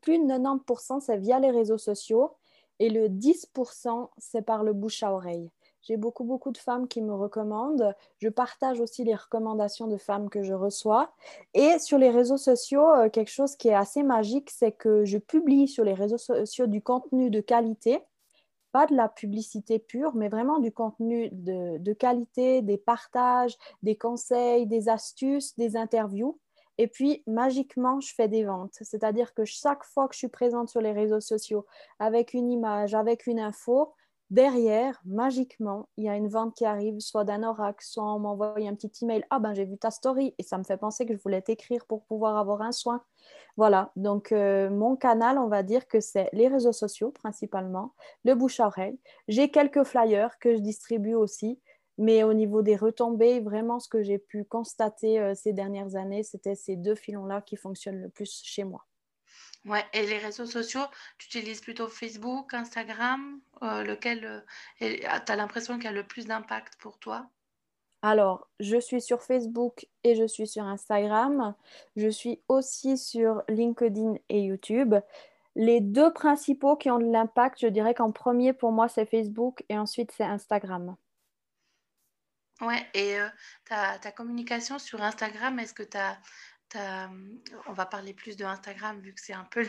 plus 0.00 0.18
de 0.18 0.24
90%, 0.24 1.00
c'est 1.00 1.18
via 1.18 1.38
les 1.38 1.50
réseaux 1.50 1.78
sociaux 1.78 2.32
et 2.78 2.88
le 2.88 3.08
10%, 3.08 4.08
c'est 4.18 4.42
par 4.42 4.64
le 4.64 4.72
bouche 4.72 5.02
à 5.02 5.12
oreille. 5.12 5.50
J'ai 5.82 5.98
beaucoup, 5.98 6.24
beaucoup 6.24 6.50
de 6.50 6.58
femmes 6.58 6.88
qui 6.88 7.02
me 7.02 7.12
recommandent. 7.12 7.94
Je 8.16 8.30
partage 8.30 8.80
aussi 8.80 9.04
les 9.04 9.14
recommandations 9.14 9.86
de 9.86 9.98
femmes 9.98 10.30
que 10.30 10.42
je 10.42 10.54
reçois. 10.54 11.12
Et 11.52 11.78
sur 11.78 11.98
les 11.98 12.10
réseaux 12.10 12.38
sociaux, 12.38 12.88
euh, 12.90 13.10
quelque 13.10 13.30
chose 13.30 13.54
qui 13.56 13.68
est 13.68 13.74
assez 13.74 14.02
magique, 14.02 14.50
c'est 14.50 14.72
que 14.72 15.04
je 15.04 15.18
publie 15.18 15.68
sur 15.68 15.84
les 15.84 15.92
réseaux 15.92 16.18
sociaux 16.18 16.66
du 16.66 16.80
contenu 16.80 17.28
de 17.28 17.40
qualité 17.40 18.02
pas 18.74 18.86
de 18.86 18.96
la 18.96 19.08
publicité 19.08 19.78
pure, 19.78 20.16
mais 20.16 20.28
vraiment 20.28 20.58
du 20.58 20.72
contenu 20.72 21.28
de, 21.30 21.92
qualité, 21.92 22.60
des 22.60 22.76
partages, 22.76 23.56
des 23.84 23.94
conseils, 23.96 24.66
des 24.66 24.88
astuces, 24.88 25.54
des 25.56 25.76
interviews. 25.76 26.40
Et 26.76 26.88
puis, 26.88 27.22
magiquement, 27.28 28.00
je 28.00 28.12
fais 28.12 28.26
des 28.26 28.42
ventes. 28.42 28.76
C'est-à-dire 28.80 29.32
que 29.32 29.44
chaque 29.44 29.84
fois 29.84 30.08
que 30.08 30.14
je 30.14 30.18
suis 30.18 30.28
présente 30.28 30.70
sur 30.70 30.80
les 30.80 30.90
réseaux 30.90 31.20
sociaux 31.20 31.64
avec 32.00 32.34
une 32.34 32.50
image, 32.50 32.96
avec 32.96 33.28
une 33.28 33.38
info, 33.38 33.94
derrière, 34.30 35.00
magiquement, 35.04 35.88
il 35.96 36.04
y 36.04 36.08
a 36.08 36.16
une 36.16 36.28
vente 36.28 36.54
qui 36.54 36.64
arrive, 36.64 37.00
soit 37.00 37.24
d'un 37.24 37.42
oracle, 37.42 37.84
soit 37.84 38.04
on 38.04 38.18
m'envoie 38.18 38.54
un 38.58 38.74
petit 38.74 38.92
email. 39.04 39.24
Ah 39.30 39.38
ben, 39.38 39.54
j'ai 39.54 39.64
vu 39.64 39.78
ta 39.78 39.90
story 39.90 40.34
et 40.38 40.42
ça 40.42 40.58
me 40.58 40.64
fait 40.64 40.76
penser 40.76 41.06
que 41.06 41.14
je 41.14 41.22
voulais 41.22 41.42
t'écrire 41.42 41.84
pour 41.86 42.04
pouvoir 42.04 42.36
avoir 42.36 42.62
un 42.62 42.72
soin. 42.72 43.02
Voilà, 43.56 43.92
donc 43.96 44.32
euh, 44.32 44.68
mon 44.70 44.96
canal, 44.96 45.38
on 45.38 45.48
va 45.48 45.62
dire 45.62 45.86
que 45.86 46.00
c'est 46.00 46.28
les 46.32 46.48
réseaux 46.48 46.72
sociaux 46.72 47.10
principalement, 47.10 47.94
le 48.24 48.34
bouche 48.34 48.60
à 48.60 48.66
oreille. 48.66 48.98
J'ai 49.28 49.50
quelques 49.50 49.84
flyers 49.84 50.38
que 50.38 50.54
je 50.54 50.60
distribue 50.60 51.14
aussi, 51.14 51.60
mais 51.98 52.24
au 52.24 52.34
niveau 52.34 52.62
des 52.62 52.76
retombées, 52.76 53.40
vraiment 53.40 53.78
ce 53.78 53.88
que 53.88 54.02
j'ai 54.02 54.18
pu 54.18 54.44
constater 54.44 55.20
euh, 55.20 55.34
ces 55.34 55.52
dernières 55.52 55.94
années, 55.94 56.24
c'était 56.24 56.56
ces 56.56 56.76
deux 56.76 56.96
filons-là 56.96 57.42
qui 57.42 57.56
fonctionnent 57.56 58.00
le 58.00 58.08
plus 58.08 58.42
chez 58.44 58.64
moi. 58.64 58.84
Ouais, 59.64 59.84
et 59.94 60.06
les 60.06 60.18
réseaux 60.18 60.46
sociaux, 60.46 60.84
tu 61.16 61.26
utilises 61.26 61.62
plutôt 61.62 61.88
Facebook, 61.88 62.52
Instagram, 62.52 63.40
euh, 63.62 63.82
lequel 63.82 64.44
tu 64.78 65.06
as 65.06 65.36
l'impression 65.36 65.76
qu'il 65.76 65.84
y 65.84 65.88
a 65.88 65.92
le 65.92 66.06
plus 66.06 66.26
d'impact 66.26 66.76
pour 66.76 66.98
toi? 66.98 67.30
Alors, 68.02 68.46
je 68.60 68.78
suis 68.78 69.00
sur 69.00 69.22
Facebook 69.22 69.86
et 70.02 70.14
je 70.14 70.26
suis 70.26 70.46
sur 70.46 70.64
Instagram. 70.64 71.54
Je 71.96 72.08
suis 72.08 72.42
aussi 72.48 72.98
sur 72.98 73.42
LinkedIn 73.48 74.16
et 74.28 74.42
YouTube. 74.42 74.94
Les 75.56 75.80
deux 75.80 76.12
principaux 76.12 76.76
qui 76.76 76.90
ont 76.90 76.98
de 76.98 77.10
l'impact, 77.10 77.60
je 77.60 77.68
dirais 77.68 77.94
qu'en 77.94 78.12
premier 78.12 78.52
pour 78.52 78.72
moi, 78.72 78.88
c'est 78.88 79.06
Facebook 79.06 79.64
et 79.70 79.78
ensuite 79.78 80.12
c'est 80.12 80.24
Instagram. 80.24 80.96
Ouais, 82.60 82.86
et 82.92 83.16
ta, 83.64 83.98
ta 83.98 84.12
communication 84.12 84.78
sur 84.78 85.02
Instagram, 85.02 85.58
est-ce 85.58 85.74
que 85.74 85.82
tu 85.82 85.96
as 85.96 86.18
on 87.66 87.72
va 87.72 87.86
parler 87.86 88.14
plus 88.14 88.36
de 88.36 88.44
Instagram 88.44 89.00
vu 89.00 89.12
que 89.12 89.20
c'est 89.20 89.32
un 89.32 89.44
peu 89.44 89.66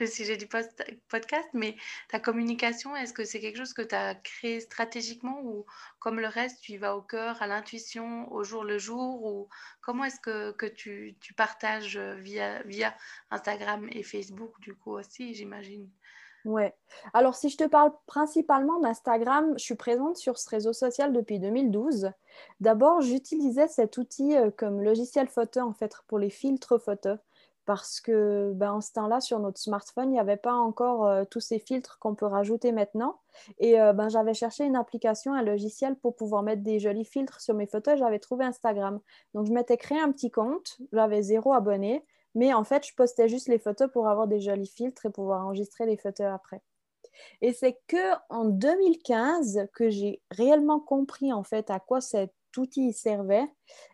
le, 0.00 0.06
sujet 0.06 0.36
du 0.36 0.46
podcast, 0.46 1.48
mais 1.52 1.76
ta 2.08 2.20
communication, 2.20 2.94
est-ce 2.96 3.12
que 3.12 3.24
c'est 3.24 3.40
quelque 3.40 3.58
chose 3.58 3.72
que 3.72 3.82
tu 3.82 3.94
as 3.94 4.14
créé 4.14 4.60
stratégiquement 4.60 5.40
ou 5.42 5.66
comme 5.98 6.20
le 6.20 6.28
reste, 6.28 6.60
tu 6.62 6.72
y 6.72 6.76
vas 6.76 6.96
au 6.96 7.02
cœur, 7.02 7.40
à 7.42 7.46
l'intuition, 7.46 8.30
au 8.32 8.44
jour 8.44 8.64
le 8.64 8.78
jour 8.78 9.24
ou 9.24 9.48
comment 9.80 10.04
est-ce 10.04 10.20
que, 10.20 10.68
tu, 10.68 11.16
partages 11.36 11.98
via, 11.98 12.62
via 12.64 12.96
Instagram 13.30 13.88
et 13.90 14.02
Facebook 14.02 14.58
du 14.60 14.74
coup 14.74 14.92
aussi, 14.92 15.34
j'imagine? 15.34 15.88
Ouais. 16.44 16.74
Alors, 17.12 17.34
si 17.34 17.48
je 17.48 17.56
te 17.56 17.64
parle 17.64 17.92
principalement 18.06 18.78
d'Instagram, 18.80 19.54
je 19.58 19.64
suis 19.64 19.74
présente 19.74 20.16
sur 20.16 20.38
ce 20.38 20.48
réseau 20.48 20.72
social 20.72 21.12
depuis 21.12 21.38
2012. 21.38 22.10
D'abord, 22.60 23.00
j'utilisais 23.00 23.68
cet 23.68 23.98
outil 23.98 24.36
euh, 24.36 24.50
comme 24.56 24.82
logiciel 24.82 25.28
photo 25.28 25.60
en 25.60 25.72
fait 25.72 25.92
pour 26.06 26.18
les 26.18 26.30
filtres 26.30 26.80
photo 26.80 27.10
parce 27.68 28.00
que 28.00 28.52
ben, 28.54 28.72
en 28.72 28.80
ce 28.80 28.94
temps-là, 28.94 29.20
sur 29.20 29.40
notre 29.40 29.60
smartphone, 29.60 30.08
il 30.08 30.12
n'y 30.12 30.18
avait 30.18 30.38
pas 30.38 30.54
encore 30.54 31.06
euh, 31.06 31.24
tous 31.30 31.40
ces 31.40 31.58
filtres 31.58 31.98
qu'on 31.98 32.14
peut 32.14 32.24
rajouter 32.24 32.72
maintenant. 32.72 33.20
Et 33.58 33.78
euh, 33.78 33.92
ben, 33.92 34.08
j'avais 34.08 34.32
cherché 34.32 34.64
une 34.64 34.74
application, 34.74 35.34
un 35.34 35.42
logiciel 35.42 35.94
pour 35.96 36.16
pouvoir 36.16 36.42
mettre 36.42 36.62
des 36.62 36.80
jolis 36.80 37.04
filtres 37.04 37.42
sur 37.42 37.52
mes 37.52 37.66
photos. 37.66 37.98
J'avais 37.98 38.20
trouvé 38.20 38.46
Instagram. 38.46 39.00
Donc, 39.34 39.44
je 39.44 39.52
m'étais 39.52 39.76
créé 39.76 40.00
un 40.00 40.10
petit 40.12 40.30
compte. 40.30 40.78
J'avais 40.94 41.20
zéro 41.20 41.52
abonné. 41.52 42.06
Mais 42.38 42.54
en 42.54 42.62
fait, 42.62 42.86
je 42.86 42.94
postais 42.94 43.28
juste 43.28 43.48
les 43.48 43.58
photos 43.58 43.90
pour 43.90 44.06
avoir 44.06 44.28
des 44.28 44.40
jolis 44.40 44.72
filtres 44.72 45.06
et 45.06 45.10
pouvoir 45.10 45.44
enregistrer 45.44 45.86
les 45.86 45.96
photos 45.96 46.28
après. 46.28 46.62
Et 47.40 47.52
c'est 47.52 47.80
que 47.88 48.14
en 48.30 48.44
2015 48.44 49.66
que 49.74 49.90
j'ai 49.90 50.22
réellement 50.30 50.78
compris 50.78 51.32
en 51.32 51.42
fait 51.42 51.68
à 51.68 51.80
quoi 51.80 52.00
cet 52.00 52.32
outil 52.56 52.92
servait. 52.92 53.44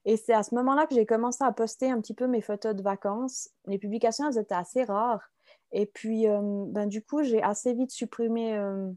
Et 0.04 0.18
c'est 0.18 0.34
à 0.34 0.42
ce 0.42 0.54
moment-là 0.56 0.86
que 0.86 0.94
j'ai 0.94 1.06
commencé 1.06 1.42
à 1.42 1.52
poster 1.52 1.90
un 1.90 2.02
petit 2.02 2.12
peu 2.12 2.26
mes 2.26 2.42
photos 2.42 2.76
de 2.76 2.82
vacances. 2.82 3.48
Les 3.66 3.78
publications, 3.78 4.28
elles 4.28 4.38
étaient 4.38 4.54
assez 4.54 4.84
rares. 4.84 5.32
Et 5.72 5.86
puis, 5.86 6.28
euh, 6.28 6.66
ben, 6.68 6.86
du 6.86 7.02
coup, 7.02 7.22
j'ai 7.22 7.42
assez 7.42 7.72
vite 7.72 7.92
supprimé 7.92 8.58
euh, 8.58 8.90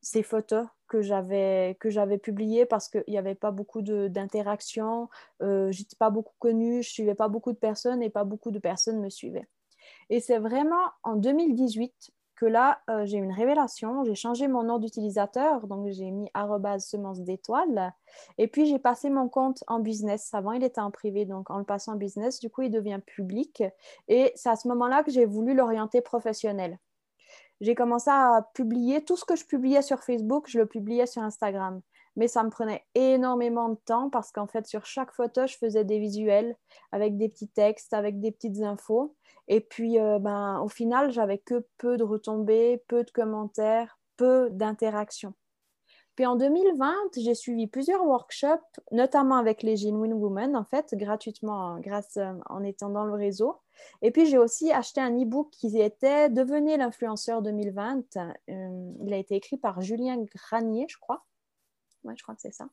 ces 0.00 0.22
photos 0.22 0.66
que 0.88 1.02
j'avais 1.02 1.76
que 1.80 1.90
j'avais 1.90 2.18
publiées 2.18 2.66
parce 2.66 2.88
qu'il 2.88 3.04
n'y 3.08 3.18
avait 3.18 3.34
pas 3.34 3.50
beaucoup 3.50 3.82
d'interaction, 3.82 5.08
euh, 5.42 5.70
j'étais 5.70 5.96
pas 5.96 6.10
beaucoup 6.10 6.34
connue, 6.38 6.82
je 6.82 6.90
suivais 6.90 7.14
pas 7.14 7.28
beaucoup 7.28 7.52
de 7.52 7.58
personnes 7.58 8.02
et 8.02 8.10
pas 8.10 8.24
beaucoup 8.24 8.50
de 8.50 8.58
personnes 8.58 9.00
me 9.00 9.10
suivaient. 9.10 9.48
Et 10.10 10.20
c'est 10.20 10.38
vraiment 10.38 10.84
en 11.02 11.16
2018 11.16 12.12
que 12.38 12.46
là, 12.46 12.80
euh, 12.88 13.04
j'ai 13.04 13.18
une 13.18 13.32
révélation. 13.32 14.04
J'ai 14.04 14.14
changé 14.14 14.46
mon 14.46 14.62
nom 14.62 14.78
d'utilisateur, 14.78 15.66
donc 15.66 15.88
j'ai 15.90 16.10
mis 16.10 16.30
semence 16.78 17.20
d'étoiles. 17.20 17.92
Et 18.38 18.46
puis, 18.46 18.66
j'ai 18.66 18.78
passé 18.78 19.10
mon 19.10 19.28
compte 19.28 19.64
en 19.66 19.80
business. 19.80 20.32
Avant, 20.32 20.52
il 20.52 20.62
était 20.62 20.80
en 20.80 20.92
privé, 20.92 21.24
donc 21.24 21.50
en 21.50 21.58
le 21.58 21.64
passant 21.64 21.94
en 21.94 21.96
business, 21.96 22.38
du 22.38 22.48
coup, 22.48 22.62
il 22.62 22.70
devient 22.70 23.00
public. 23.04 23.64
Et 24.06 24.32
c'est 24.36 24.50
à 24.50 24.56
ce 24.56 24.68
moment-là 24.68 25.02
que 25.02 25.10
j'ai 25.10 25.26
voulu 25.26 25.54
l'orienter 25.54 26.00
professionnel 26.00 26.78
j'ai 27.60 27.74
commencé 27.74 28.10
à 28.10 28.48
publier 28.54 29.04
tout 29.04 29.16
ce 29.16 29.24
que 29.24 29.36
je 29.36 29.44
publiais 29.44 29.82
sur 29.82 30.00
Facebook, 30.02 30.46
je 30.48 30.58
le 30.58 30.66
publiais 30.66 31.06
sur 31.06 31.22
Instagram. 31.22 31.80
Mais 32.16 32.28
ça 32.28 32.42
me 32.42 32.50
prenait 32.50 32.84
énormément 32.94 33.68
de 33.68 33.78
temps 33.84 34.10
parce 34.10 34.32
qu'en 34.32 34.46
fait, 34.46 34.66
sur 34.66 34.84
chaque 34.86 35.12
photo, 35.12 35.46
je 35.46 35.56
faisais 35.56 35.84
des 35.84 35.98
visuels 35.98 36.56
avec 36.90 37.16
des 37.16 37.28
petits 37.28 37.48
textes, 37.48 37.92
avec 37.92 38.20
des 38.20 38.32
petites 38.32 38.60
infos. 38.62 39.14
Et 39.46 39.60
puis, 39.60 40.00
euh, 40.00 40.18
ben, 40.18 40.60
au 40.60 40.68
final, 40.68 41.12
j'avais 41.12 41.38
que 41.38 41.64
peu 41.78 41.96
de 41.96 42.04
retombées, 42.04 42.82
peu 42.88 43.04
de 43.04 43.10
commentaires, 43.10 43.98
peu 44.16 44.50
d'interactions. 44.50 45.34
Puis 46.18 46.26
en 46.26 46.34
2020, 46.34 46.92
j'ai 47.16 47.32
suivi 47.36 47.68
plusieurs 47.68 48.04
workshops, 48.04 48.80
notamment 48.90 49.36
avec 49.36 49.62
les 49.62 49.76
Genuine 49.76 50.14
Women, 50.14 50.56
en 50.56 50.64
fait, 50.64 50.92
gratuitement, 50.96 51.78
grâce 51.78 52.16
euh, 52.16 52.32
en 52.46 52.64
étant 52.64 52.88
dans 52.88 53.04
le 53.04 53.12
réseau. 53.12 53.60
Et 54.02 54.10
puis, 54.10 54.26
j'ai 54.26 54.36
aussi 54.36 54.72
acheté 54.72 55.00
un 55.00 55.16
e-book 55.16 55.48
qui 55.52 55.80
était 55.80 56.28
Devenez 56.28 56.76
l'influenceur 56.76 57.40
2020. 57.40 58.16
Euh, 58.16 58.92
il 59.06 59.14
a 59.14 59.16
été 59.16 59.36
écrit 59.36 59.58
par 59.58 59.80
Julien 59.80 60.20
Granier, 60.34 60.86
je 60.88 60.98
crois. 60.98 61.24
Oui, 62.02 62.14
je 62.16 62.22
crois 62.24 62.34
que 62.34 62.40
c'est 62.40 62.52
ça. 62.52 62.68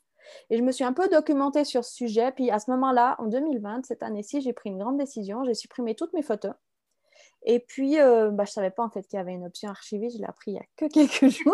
Et 0.50 0.58
je 0.58 0.64
me 0.64 0.72
suis 0.72 0.84
un 0.84 0.94
peu 0.94 1.08
documentée 1.08 1.66
sur 1.66 1.86
ce 1.86 1.94
sujet. 1.94 2.32
Puis 2.32 2.50
à 2.50 2.58
ce 2.58 2.72
moment-là, 2.72 3.16
en 3.20 3.28
2020, 3.28 3.86
cette 3.86 4.02
année-ci, 4.02 4.42
j'ai 4.42 4.54
pris 4.54 4.72
une 4.72 4.80
grande 4.80 4.98
décision. 4.98 5.44
J'ai 5.44 5.54
supprimé 5.54 5.94
toutes 5.94 6.14
mes 6.14 6.24
photos. 6.24 6.54
Et 7.44 7.60
puis, 7.60 8.00
euh, 8.00 8.32
bah, 8.32 8.46
je 8.46 8.50
ne 8.50 8.54
savais 8.54 8.72
pas 8.72 8.84
en 8.84 8.90
fait 8.90 9.04
qu'il 9.04 9.18
y 9.18 9.22
avait 9.22 9.34
une 9.34 9.46
option 9.46 9.70
archivée. 9.70 10.10
Je 10.10 10.18
l'ai 10.18 10.26
appris 10.26 10.54
il 10.54 10.56
y 10.56 10.58
a 10.58 10.66
que 10.78 10.86
quelques 10.92 11.28
jours. 11.28 11.54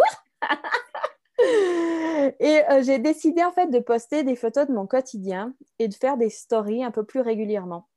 Et 2.39 2.62
euh, 2.69 2.84
j'ai 2.84 2.99
décidé 2.99 3.43
en 3.43 3.51
fait 3.51 3.67
de 3.67 3.80
poster 3.80 4.23
des 4.23 4.36
photos 4.36 4.67
de 4.67 4.73
mon 4.73 4.88
quotidien 4.88 5.54
et 5.80 5.88
de 5.88 5.93
faire 5.93 6.17
des 6.17 6.30
stories 6.30 6.84
un 6.84 6.91
peu 6.91 7.04
plus 7.04 7.21
régulièrement. 7.21 7.88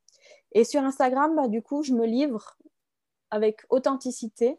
Et 0.52 0.64
sur 0.64 0.82
Instagram, 0.82 1.34
bah, 1.34 1.48
du 1.48 1.62
coup, 1.62 1.82
je 1.82 1.92
me 1.92 2.06
livre 2.06 2.56
avec 3.30 3.62
authenticité. 3.70 4.58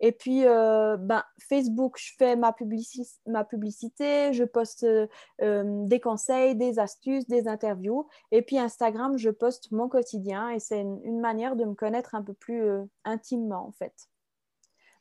Et 0.00 0.12
puis, 0.12 0.44
euh, 0.46 0.96
ben, 0.96 1.22
Facebook, 1.48 1.96
je 1.96 2.12
fais 2.18 2.34
ma, 2.34 2.52
publicité, 2.52 4.32
je 4.32 4.44
poste 4.44 4.84
euh, 4.84 5.06
des 5.40 6.00
conseils, 6.00 6.56
des 6.56 6.80
astuces, 6.80 7.26
des 7.28 7.46
interviews. 7.46 8.08
Et 8.32 8.42
puis, 8.42 8.58
Instagram, 8.58 9.16
je 9.16 9.30
poste 9.30 9.70
mon 9.70 9.88
quotidien 9.88 10.50
et 10.50 10.58
c'est 10.58 10.80
une, 10.80 11.20
manière 11.20 11.54
de 11.54 11.64
me 11.64 11.74
connaître 11.74 12.16
un 12.16 12.22
peu 12.22 12.34
plus 12.34 12.68
intimement, 13.04 13.64
en 13.68 13.72
fait. 13.72 13.94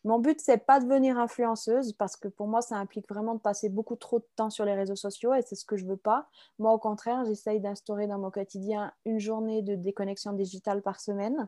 Mon 0.04 0.20
but, 0.20 0.40
c'est 0.42 0.58
pas 0.58 0.80
de 0.80 0.86
devenir 0.86 1.20
influenceuse 1.20 1.94
parce 1.94 2.18
que 2.18 2.28
pour 2.28 2.48
moi, 2.48 2.62
ça 2.62 2.76
implique 2.78 3.08
vraiment 3.08 3.36
de 3.36 3.40
passer 3.40 3.70
beaucoup 3.70 3.96
trop 3.96 4.20
de 4.20 4.28
temps 4.36 4.50
sur 4.50 4.66
les 4.66 4.74
réseaux 4.74 4.96
sociaux 4.96 5.34
et 5.34 5.42
c'est 5.44 5.56
ce 5.56 5.66
que 5.66 5.78
je 5.78 5.86
veux 5.86 5.98
pas. 5.98 6.28
Moi, 6.58 6.74
au 6.74 6.80
contraire, 6.80 7.24
j'essaye 7.26 7.60
d'instaurer 7.60 8.08
dans 8.08 8.18
mon 8.18 8.32
quotidien 8.32 8.92
une 9.06 9.20
journée 9.20 9.62
de 9.62 9.76
déconnexion 9.76 10.34
digitale 10.34 10.82
par 10.82 11.00
semaine. 11.00 11.48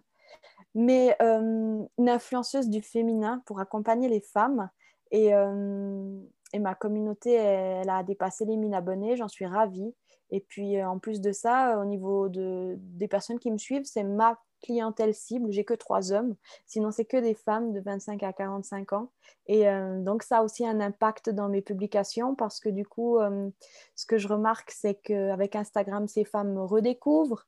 Mais 0.75 1.15
euh, 1.21 1.83
une 1.97 2.09
influenceuse 2.09 2.69
du 2.69 2.81
féminin 2.81 3.41
pour 3.45 3.59
accompagner 3.59 4.07
les 4.07 4.21
femmes 4.21 4.69
et, 5.11 5.33
euh, 5.33 6.19
ma 6.59 6.75
communauté, 6.75 7.33
elle, 7.33 7.89
a 7.89 8.03
dépassé 8.03 8.45
les 8.45 8.57
1000 8.57 8.73
abonnés, 8.75 9.15
j'en 9.15 9.27
suis 9.27 9.45
ravie. 9.45 9.93
Et 10.29 10.39
puis, 10.39 10.77
euh, 10.77 10.87
en 10.87 10.99
plus 10.99 11.21
de 11.21 11.31
ça, 11.31 11.79
au 11.79 11.85
niveau 11.85 12.29
de, 12.29 12.75
des 12.77 13.07
personnes 13.07 13.39
qui 13.39 13.51
me 13.51 13.57
suivent, 13.57 13.85
c'est 13.85 14.03
ma 14.03 14.39
clientèle 14.63 15.13
cible. 15.13 15.51
J'ai 15.51 15.63
que 15.63 15.73
trois 15.75 16.11
hommes. 16.11 16.35
Sinon, 16.65 16.89
c'est 16.89 17.05
que 17.05 17.17
des 17.17 17.35
femmes 17.35 17.73
de 17.73 17.81
25 17.81 18.23
à 18.23 18.33
45 18.33 18.93
ans. 18.93 19.11
Et 19.47 19.67
euh, 19.67 19.99
donc, 19.99 20.23
ça 20.23 20.39
a 20.39 20.43
aussi 20.43 20.65
un 20.65 20.79
impact 20.79 21.29
dans 21.29 21.49
mes 21.49 21.61
publications 21.61 22.33
parce 22.33 22.59
que 22.59 22.69
du 22.69 22.85
coup, 22.85 23.19
euh, 23.19 23.49
ce 23.95 24.05
que 24.05 24.17
je 24.17 24.27
remarque, 24.27 24.71
c'est 24.71 24.95
qu'avec 24.95 25.55
Instagram, 25.55 26.07
ces 26.07 26.23
femmes 26.23 26.53
me 26.53 26.63
redécouvrent. 26.63 27.45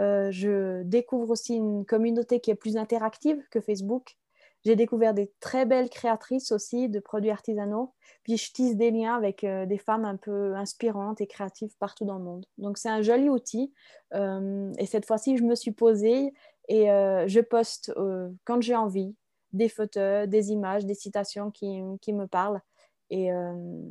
Euh, 0.00 0.30
je 0.30 0.82
découvre 0.84 1.30
aussi 1.30 1.56
une 1.56 1.84
communauté 1.84 2.38
qui 2.38 2.50
est 2.50 2.54
plus 2.54 2.76
interactive 2.76 3.42
que 3.50 3.60
Facebook. 3.60 4.16
J'ai 4.64 4.76
découvert 4.76 5.14
des 5.14 5.32
très 5.40 5.66
belles 5.66 5.88
créatrices 5.88 6.52
aussi 6.52 6.88
de 6.88 7.00
produits 7.00 7.30
artisanaux. 7.30 7.94
Puis 8.24 8.36
je 8.36 8.52
tisse 8.52 8.76
des 8.76 8.90
liens 8.90 9.16
avec 9.16 9.46
des 9.46 9.78
femmes 9.78 10.04
un 10.04 10.16
peu 10.16 10.54
inspirantes 10.56 11.20
et 11.20 11.28
créatives 11.28 11.74
partout 11.78 12.04
dans 12.04 12.18
le 12.18 12.24
monde. 12.24 12.44
Donc 12.58 12.76
c'est 12.76 12.88
un 12.88 13.00
joli 13.00 13.28
outil. 13.28 13.72
et 14.12 14.86
cette 14.86 15.06
fois-ci, 15.06 15.38
je 15.38 15.44
me 15.44 15.54
suis 15.54 15.70
posée 15.70 16.34
et 16.68 16.90
euh, 16.90 17.26
je 17.26 17.40
poste 17.40 17.92
euh, 17.96 18.28
quand 18.44 18.60
j'ai 18.60 18.76
envie 18.76 19.16
des 19.52 19.70
photos, 19.70 20.28
des 20.28 20.52
images, 20.52 20.84
des 20.84 20.94
citations 20.94 21.50
qui, 21.50 21.80
qui 22.02 22.12
me 22.12 22.26
parlent. 22.26 22.60
Et, 23.08 23.32
euh, 23.32 23.82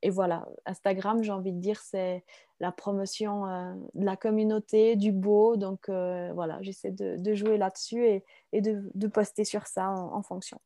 et, 0.00 0.08
voilà, 0.08 0.48
Instagram, 0.64 1.22
j'ai 1.22 1.32
envie 1.32 1.52
de 1.52 1.60
dire, 1.60 1.78
c'est 1.80 2.24
la 2.60 2.72
promotion 2.72 3.44
de 3.92 4.04
la 4.04 4.16
communauté, 4.16 4.96
du 4.96 5.12
beau. 5.12 5.56
Donc 5.56 5.90
voilà, 5.90 6.58
j'essaie 6.62 6.90
de, 6.90 7.16
de, 7.18 7.34
jouer 7.34 7.58
là-dessus 7.58 8.06
et, 8.06 8.24
et 8.52 8.62
de, 8.62 8.90
de, 8.94 9.06
poster 9.06 9.44
sur 9.44 9.66
ça 9.66 9.90
en, 9.90 10.22
fonction. 10.22 10.58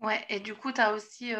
Ouais, 0.00 0.20
et 0.28 0.40
du 0.40 0.54
coup, 0.54 0.70
tu 0.72 0.82
as 0.82 0.92
aussi, 0.92 1.32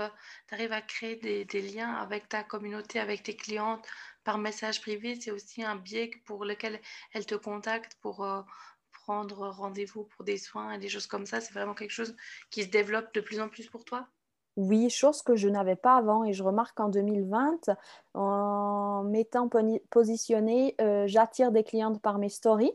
tu 0.49 0.55
arrives 0.55 0.73
à 0.73 0.81
créer 0.81 1.17
des, 1.17 1.45
des, 1.45 1.61
liens 1.61 1.93
avec 1.93 2.31
ta 2.31 2.43
communauté, 2.43 2.99
avec 2.99 3.23
tes 3.23 3.37
clientes 3.37 3.87
par 4.25 4.39
message 4.39 4.81
privé. 4.81 5.15
C'est 5.21 5.31
aussi 5.31 5.63
un 5.63 5.77
biais 5.77 6.11
pour 6.25 6.47
lequel 6.47 6.81
elles 7.13 7.27
te 7.27 7.35
contactent 7.35 7.97
pour, 8.01 8.25
prendre 9.09 9.49
rendez-vous 9.49 10.05
pour 10.05 10.23
des 10.23 10.37
soins 10.37 10.73
et 10.73 10.79
des 10.79 10.91
choses 10.91 11.07
comme 11.07 11.25
ça 11.25 11.41
C'est 11.41 11.55
vraiment 11.55 11.75
quelque 11.75 11.93
chose 11.93 12.15
qui 12.51 12.63
se 12.63 12.69
développe 12.69 13.15
de 13.15 13.23
plus 13.23 13.41
en 13.41 13.49
plus 13.49 13.67
pour 13.71 13.87
toi? 13.87 14.07
Oui, 14.57 14.91
chose 14.91 15.23
que 15.23 15.35
je 15.37 15.49
n'avais 15.49 15.77
pas 15.77 15.97
avant 15.97 16.25
et 16.25 16.35
je 16.35 16.43
remarque 16.43 16.79
en 16.81 16.89
2020, 16.89 17.71
en 18.15 19.05
m'étant 19.05 19.49
positionnée, 19.89 20.75
euh, 20.81 21.07
j'attire 21.07 21.53
des 21.53 21.63
clientes 21.63 22.03
par 22.03 22.19
mes 22.19 22.29
stories, 22.29 22.75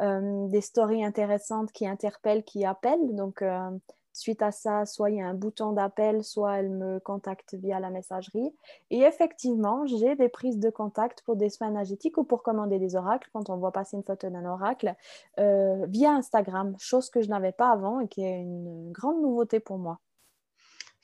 euh, 0.00 0.48
des 0.48 0.62
stories 0.62 1.04
intéressantes 1.04 1.72
qui 1.72 1.86
interpellent, 1.86 2.44
qui 2.44 2.64
appellent. 2.64 3.14
Donc, 3.14 3.42
euh, 3.42 3.70
Suite 4.14 4.42
à 4.42 4.52
ça, 4.52 4.86
soit 4.86 5.10
il 5.10 5.16
y 5.16 5.20
a 5.20 5.26
un 5.26 5.34
bouton 5.34 5.72
d'appel, 5.72 6.22
soit 6.22 6.58
elle 6.58 6.70
me 6.70 7.00
contacte 7.00 7.54
via 7.54 7.80
la 7.80 7.90
messagerie. 7.90 8.54
Et 8.90 9.00
effectivement, 9.00 9.84
j'ai 9.86 10.14
des 10.14 10.28
prises 10.28 10.60
de 10.60 10.70
contact 10.70 11.22
pour 11.22 11.34
des 11.34 11.50
soins 11.50 11.68
énergétiques 11.68 12.16
ou 12.16 12.22
pour 12.22 12.44
commander 12.44 12.78
des 12.78 12.94
oracles, 12.94 13.28
quand 13.32 13.50
on 13.50 13.56
voit 13.56 13.72
passer 13.72 13.96
une 13.96 14.04
photo 14.04 14.30
d'un 14.30 14.44
oracle, 14.44 14.94
euh, 15.40 15.84
via 15.88 16.12
Instagram, 16.12 16.76
chose 16.78 17.10
que 17.10 17.22
je 17.22 17.28
n'avais 17.28 17.50
pas 17.50 17.72
avant 17.72 17.98
et 17.98 18.06
qui 18.06 18.22
est 18.22 18.40
une 18.40 18.92
grande 18.92 19.20
nouveauté 19.20 19.58
pour 19.58 19.78
moi. 19.78 19.98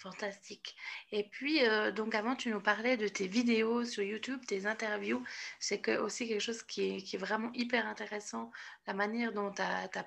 Fantastique. 0.01 0.77
Et 1.13 1.25
puis, 1.25 1.63
euh, 1.67 1.93
donc 1.93 2.15
avant, 2.15 2.35
tu 2.35 2.49
nous 2.49 2.61
parlais 2.61 2.97
de 2.97 3.07
tes 3.07 3.27
vidéos 3.27 3.85
sur 3.85 4.03
YouTube, 4.03 4.41
tes 4.47 4.67
interviews. 4.67 5.23
C'est 5.59 5.99
aussi 5.99 6.27
quelque 6.27 6.41
chose 6.41 6.63
qui 6.63 6.97
est, 6.97 7.19
vraiment 7.19 7.51
hyper 7.53 7.87
intéressant, 7.87 8.51
la 8.87 8.95
manière 8.95 9.33
dont 9.33 9.51
tu 9.51 9.61
as, 9.61 10.07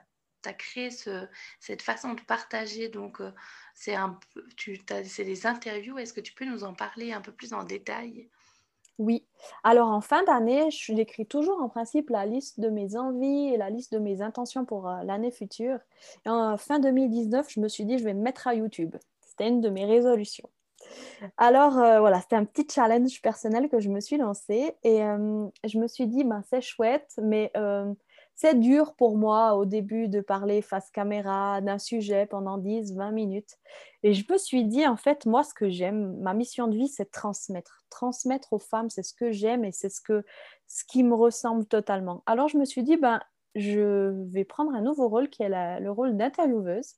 créé 0.52 0.92
ce, 0.92 1.28
cette 1.62 1.82
façon 1.82 2.14
de 2.14 2.22
partager. 2.22 2.90
Donc, 2.90 3.22
euh, 3.22 3.32
c'est 3.76 5.24
des 5.24 5.48
interviews. 5.48 5.98
Est-ce 5.98 6.14
que 6.14 6.22
tu 6.22 6.34
peux 6.34 6.46
nous 6.46 6.66
en 6.66 6.74
parler 6.74 7.14
un 7.14 7.22
peu 7.22 7.32
plus 7.32 7.54
en 7.54 7.64
détail? 7.64 8.30
Oui. 9.00 9.26
Alors 9.64 9.90
en 9.90 10.02
fin 10.02 10.24
d'année, 10.24 10.70
j'écris 10.70 11.26
toujours 11.26 11.60
en 11.62 11.68
principe 11.68 12.10
la 12.10 12.26
liste 12.26 12.60
de 12.60 12.70
mes 12.70 12.96
envies 12.96 13.54
et 13.54 13.58
la 13.58 13.70
liste 13.72 13.92
de 13.92 13.98
mes 13.98 14.22
intentions 14.22 14.66
pour 14.66 14.88
euh, 14.88 15.02
l'année 15.04 15.32
future. 15.32 15.80
En 16.28 16.58
fin 16.58 16.80
2019, 16.80 17.48
je 17.50 17.60
me 17.60 17.68
suis 17.68 17.86
dit, 17.86 17.98
je 17.98 18.04
vais 18.04 18.14
me 18.14 18.22
mettre 18.22 18.48
à 18.48 18.54
YouTube. 18.54 18.96
C'était 19.22 19.48
une 19.48 19.62
de 19.62 19.70
mes 19.70 19.86
résolutions. 19.86 20.50
Alors 21.38 21.80
euh, 21.80 22.02
voilà, 22.02 22.22
c'était 22.22 22.36
un 22.36 22.46
petit 22.46 22.68
challenge 22.72 23.20
personnel 23.22 23.68
que 23.68 23.80
je 23.80 23.90
me 23.90 24.00
suis 24.00 24.18
lancé 24.18 24.76
et 24.84 25.00
je 25.00 25.80
me 25.80 25.88
suis 25.88 26.06
dit, 26.06 26.24
ben, 26.24 26.44
c'est 26.48 26.62
chouette, 26.62 27.14
mais 27.18 27.52
c'est 28.36 28.60
dur 28.60 28.94
pour 28.96 29.18
moi 29.18 29.56
au 29.56 29.66
début 29.66 30.08
de 30.08 30.20
parler 30.22 30.62
face 30.62 30.90
caméra 30.90 31.62
d'un 31.62 31.80
sujet 31.80 32.26
pendant 32.26 32.58
10, 32.58 32.96
20 32.96 33.12
minutes. 33.12 33.58
Et 34.04 34.14
je 34.14 34.26
me 34.32 34.38
suis 34.38 34.66
dit, 34.66 34.86
en 34.88 34.98
fait, 34.98 35.26
moi, 35.26 35.44
ce 35.44 35.54
que 35.54 35.70
j'aime, 35.70 36.18
ma 36.20 36.34
mission 36.34 36.68
de 36.68 36.76
vie, 36.76 36.88
c'est 36.88 37.12
transmettre. 37.12 37.86
Transmettre 37.90 38.54
aux 38.54 38.60
femmes, 38.60 38.90
c'est 38.90 39.04
ce 39.04 39.14
que 39.14 39.32
j'aime 39.32 39.64
et 39.64 39.72
c'est 39.72 39.90
ce, 39.90 40.02
que, 40.02 40.26
ce 40.68 40.84
qui 40.84 41.04
me 41.04 41.16
ressemble 41.16 41.66
totalement. 41.66 42.24
Alors, 42.26 42.48
je 42.48 42.58
me 42.58 42.66
suis 42.66 42.84
dit, 42.84 42.98
ben, 42.98 43.22
je 43.56 44.12
vais 44.32 44.46
prendre 44.46 44.74
un 44.74 44.82
nouveau 44.82 45.08
rôle 45.08 45.30
qui 45.30 45.44
est 45.44 45.80
le 45.80 45.92
rôle 45.92 46.18
d'intervieweuse. 46.18 46.96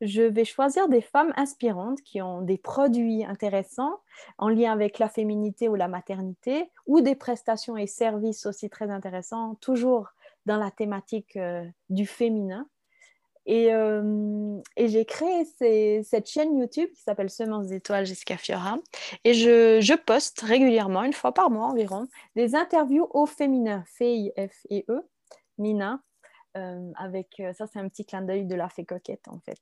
Je 0.00 0.22
vais 0.22 0.44
choisir 0.44 0.88
des 0.88 1.02
femmes 1.02 1.32
inspirantes 1.36 2.00
qui 2.02 2.22
ont 2.22 2.40
des 2.40 2.56
produits 2.56 3.24
intéressants 3.24 4.00
en 4.38 4.48
lien 4.48 4.72
avec 4.72 4.98
la 4.98 5.08
féminité 5.08 5.68
ou 5.68 5.74
la 5.74 5.88
maternité 5.88 6.70
ou 6.86 7.02
des 7.02 7.14
prestations 7.14 7.76
et 7.76 7.86
services 7.86 8.46
aussi 8.46 8.70
très 8.70 8.90
intéressants, 8.90 9.56
toujours 9.56 10.08
dans 10.46 10.56
la 10.56 10.70
thématique 10.70 11.36
euh, 11.36 11.64
du 11.88 12.06
féminin. 12.06 12.68
Et, 13.46 13.72
euh, 13.72 14.60
j'ai 14.76 15.06
créé 15.06 15.44
cette 16.02 16.28
chaîne 16.28 16.58
YouTube 16.58 16.90
qui 16.94 17.00
s'appelle 17.00 17.30
Semences 17.30 17.68
d'étoiles 17.68 18.04
Jessica 18.04 18.36
Fiora. 18.36 18.76
Et 19.24 19.32
je, 19.32 19.96
poste 19.96 20.40
régulièrement, 20.42 21.02
une 21.02 21.14
fois 21.14 21.32
par 21.32 21.50
mois 21.50 21.66
environ, 21.66 22.06
des 22.36 22.54
interviews 22.54 23.08
au 23.10 23.24
féminin, 23.24 23.84
F-I-F-E-E, 23.86 25.00
Mina, 25.56 26.02
euh, 26.58 26.92
avec 26.96 27.42
ça, 27.54 27.66
c'est 27.66 27.78
un 27.78 27.88
petit 27.88 28.04
clin 28.04 28.20
d'œil 28.20 28.44
de 28.44 28.54
la 28.54 28.68
fée 28.68 28.84
coquette 28.84 29.26
en 29.28 29.40
fait. 29.40 29.58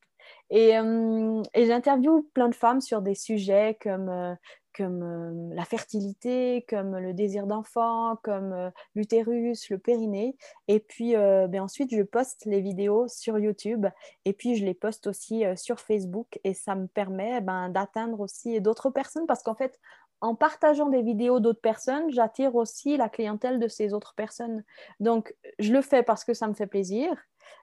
Et, 0.50 0.70
et 0.70 1.66
j'interviewe 1.66 2.28
plein 2.34 2.48
de 2.48 2.54
femmes 2.56 2.80
sur 2.80 3.02
des 3.02 3.14
sujets 3.14 3.78
comme 3.80 4.36
comme 4.76 5.02
euh, 5.02 5.54
la 5.54 5.64
fertilité, 5.64 6.64
comme 6.68 6.96
le 6.98 7.14
désir 7.14 7.46
d'enfant, 7.46 8.16
comme 8.22 8.52
euh, 8.52 8.70
l'utérus, 8.94 9.70
le 9.70 9.78
périnée. 9.78 10.36
Et 10.68 10.80
puis 10.80 11.16
euh, 11.16 11.46
ben 11.48 11.62
ensuite, 11.62 11.94
je 11.94 12.02
poste 12.02 12.44
les 12.44 12.60
vidéos 12.60 13.08
sur 13.08 13.38
YouTube. 13.38 13.86
Et 14.24 14.32
puis 14.32 14.56
je 14.56 14.64
les 14.64 14.74
poste 14.74 15.06
aussi 15.06 15.44
sur 15.56 15.80
Facebook. 15.80 16.38
Et 16.44 16.54
ça 16.54 16.74
me 16.74 16.86
permet 16.86 17.40
ben, 17.40 17.68
d'atteindre 17.70 18.20
aussi 18.20 18.60
d'autres 18.60 18.90
personnes. 18.90 19.26
Parce 19.26 19.42
qu'en 19.42 19.54
fait, 19.54 19.78
en 20.20 20.34
partageant 20.34 20.88
des 20.88 21.02
vidéos 21.02 21.40
d'autres 21.40 21.60
personnes, 21.60 22.10
j'attire 22.10 22.54
aussi 22.54 22.96
la 22.96 23.08
clientèle 23.08 23.58
de 23.58 23.68
ces 23.68 23.92
autres 23.92 24.14
personnes. 24.14 24.64
Donc, 25.00 25.34
je 25.58 25.72
le 25.72 25.82
fais 25.82 26.02
parce 26.02 26.24
que 26.24 26.34
ça 26.34 26.48
me 26.48 26.54
fait 26.54 26.66
plaisir 26.66 27.16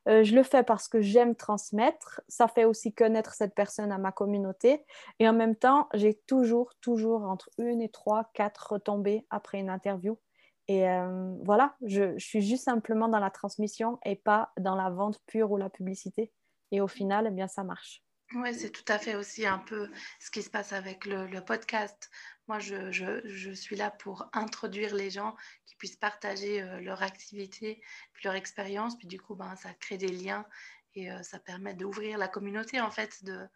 euh, 0.07 0.23
je 0.23 0.35
le 0.35 0.43
fais 0.43 0.63
parce 0.63 0.87
que 0.87 1.01
j'aime 1.01 1.35
transmettre. 1.35 2.21
Ça 2.27 2.47
fait 2.47 2.65
aussi 2.65 2.93
connaître 2.93 3.33
cette 3.33 3.55
personne 3.55 3.91
à 3.91 3.97
ma 3.97 4.11
communauté. 4.11 4.85
Et 5.19 5.27
en 5.27 5.33
même 5.33 5.55
temps, 5.55 5.87
j'ai 5.93 6.15
toujours, 6.27 6.73
toujours 6.81 7.23
entre 7.23 7.49
une 7.57 7.81
et 7.81 7.89
trois, 7.89 8.29
quatre 8.33 8.73
retombées 8.73 9.25
après 9.29 9.59
une 9.59 9.69
interview. 9.69 10.19
Et 10.67 10.89
euh, 10.89 11.35
voilà, 11.43 11.75
je, 11.83 12.17
suis 12.17 12.41
juste 12.41 12.65
simplement 12.65 13.09
dans 13.09 13.19
la 13.19 13.29
transmission 13.29 13.99
et 14.05 14.15
pas 14.15 14.51
dans 14.59 14.75
la 14.75 14.89
vente 14.89 15.19
pure 15.25 15.51
ou 15.51 15.57
la 15.57 15.69
publicité. 15.69 16.31
Et 16.71 16.81
au 16.81 16.87
final, 16.87 17.27
eh 17.27 17.31
bien, 17.31 17.47
ça 17.47 17.63
marche. 17.63 18.01
Oui, 18.35 18.55
c'est 18.55 18.71
tout 18.71 18.91
à 18.91 18.97
fait 18.97 19.13
aussi 19.13 19.45
un 19.45 19.59
peu 19.59 19.91
ce 20.19 20.31
qui 20.31 20.41
se 20.41 20.49
passe 20.49 20.73
avec 20.73 21.05
le, 21.05 21.39
podcast. 21.41 22.09
Moi, 22.47 22.57
je, 22.57 22.91
je, 22.91 23.51
suis 23.51 23.75
là 23.75 23.91
pour 23.91 24.27
introduire 24.33 24.95
les 24.95 25.11
gens 25.11 25.35
qui 25.67 25.75
puissent 25.75 25.97
partager 25.97 26.61
euh, 26.61 26.79
leur 26.79 27.03
activité, 27.03 27.79
puis 28.13 28.23
leur 28.25 28.33
expérience. 28.33 28.97
Puis 28.97 29.07
du 29.07 29.19
coup, 29.19 29.35
ben, 29.35 29.55
ça 29.55 29.71
crée 29.75 29.97
des 29.97 30.07
liens 30.07 30.47
et 30.95 31.11
euh, 31.11 31.21
ça 31.21 31.37
permet 31.37 31.75
d'ouvrir 31.75 32.17
la 32.17 32.27
communauté, 32.27 32.81
en 32.81 32.89
fait, 32.89 33.23
de, 33.23 33.47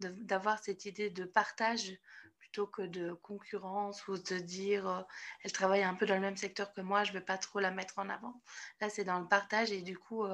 d'avoir 0.00 0.58
cette 0.60 0.86
idée 0.86 1.10
de 1.10 1.24
partage 1.24 1.92
plutôt 2.38 2.66
que 2.66 2.82
de 2.82 3.12
concurrence 3.12 4.08
ou 4.08 4.16
de 4.16 4.38
dire 4.38 4.88
euh, 4.88 5.02
elle 5.44 5.52
travaille 5.52 5.82
un 5.82 5.94
peu 5.94 6.06
dans 6.06 6.14
le 6.14 6.20
même 6.20 6.38
secteur 6.38 6.72
que 6.72 6.80
moi, 6.80 7.04
je 7.04 7.12
ne 7.12 7.18
vais 7.18 7.24
pas 7.24 7.36
trop 7.36 7.60
la 7.60 7.70
mettre 7.70 7.98
en 7.98 8.08
avant. 8.08 8.40
Là, 8.80 8.88
c'est 8.88 9.04
dans 9.04 9.20
le 9.20 9.28
partage 9.28 9.72
et 9.72 9.82
du 9.82 9.98
coup, 9.98 10.24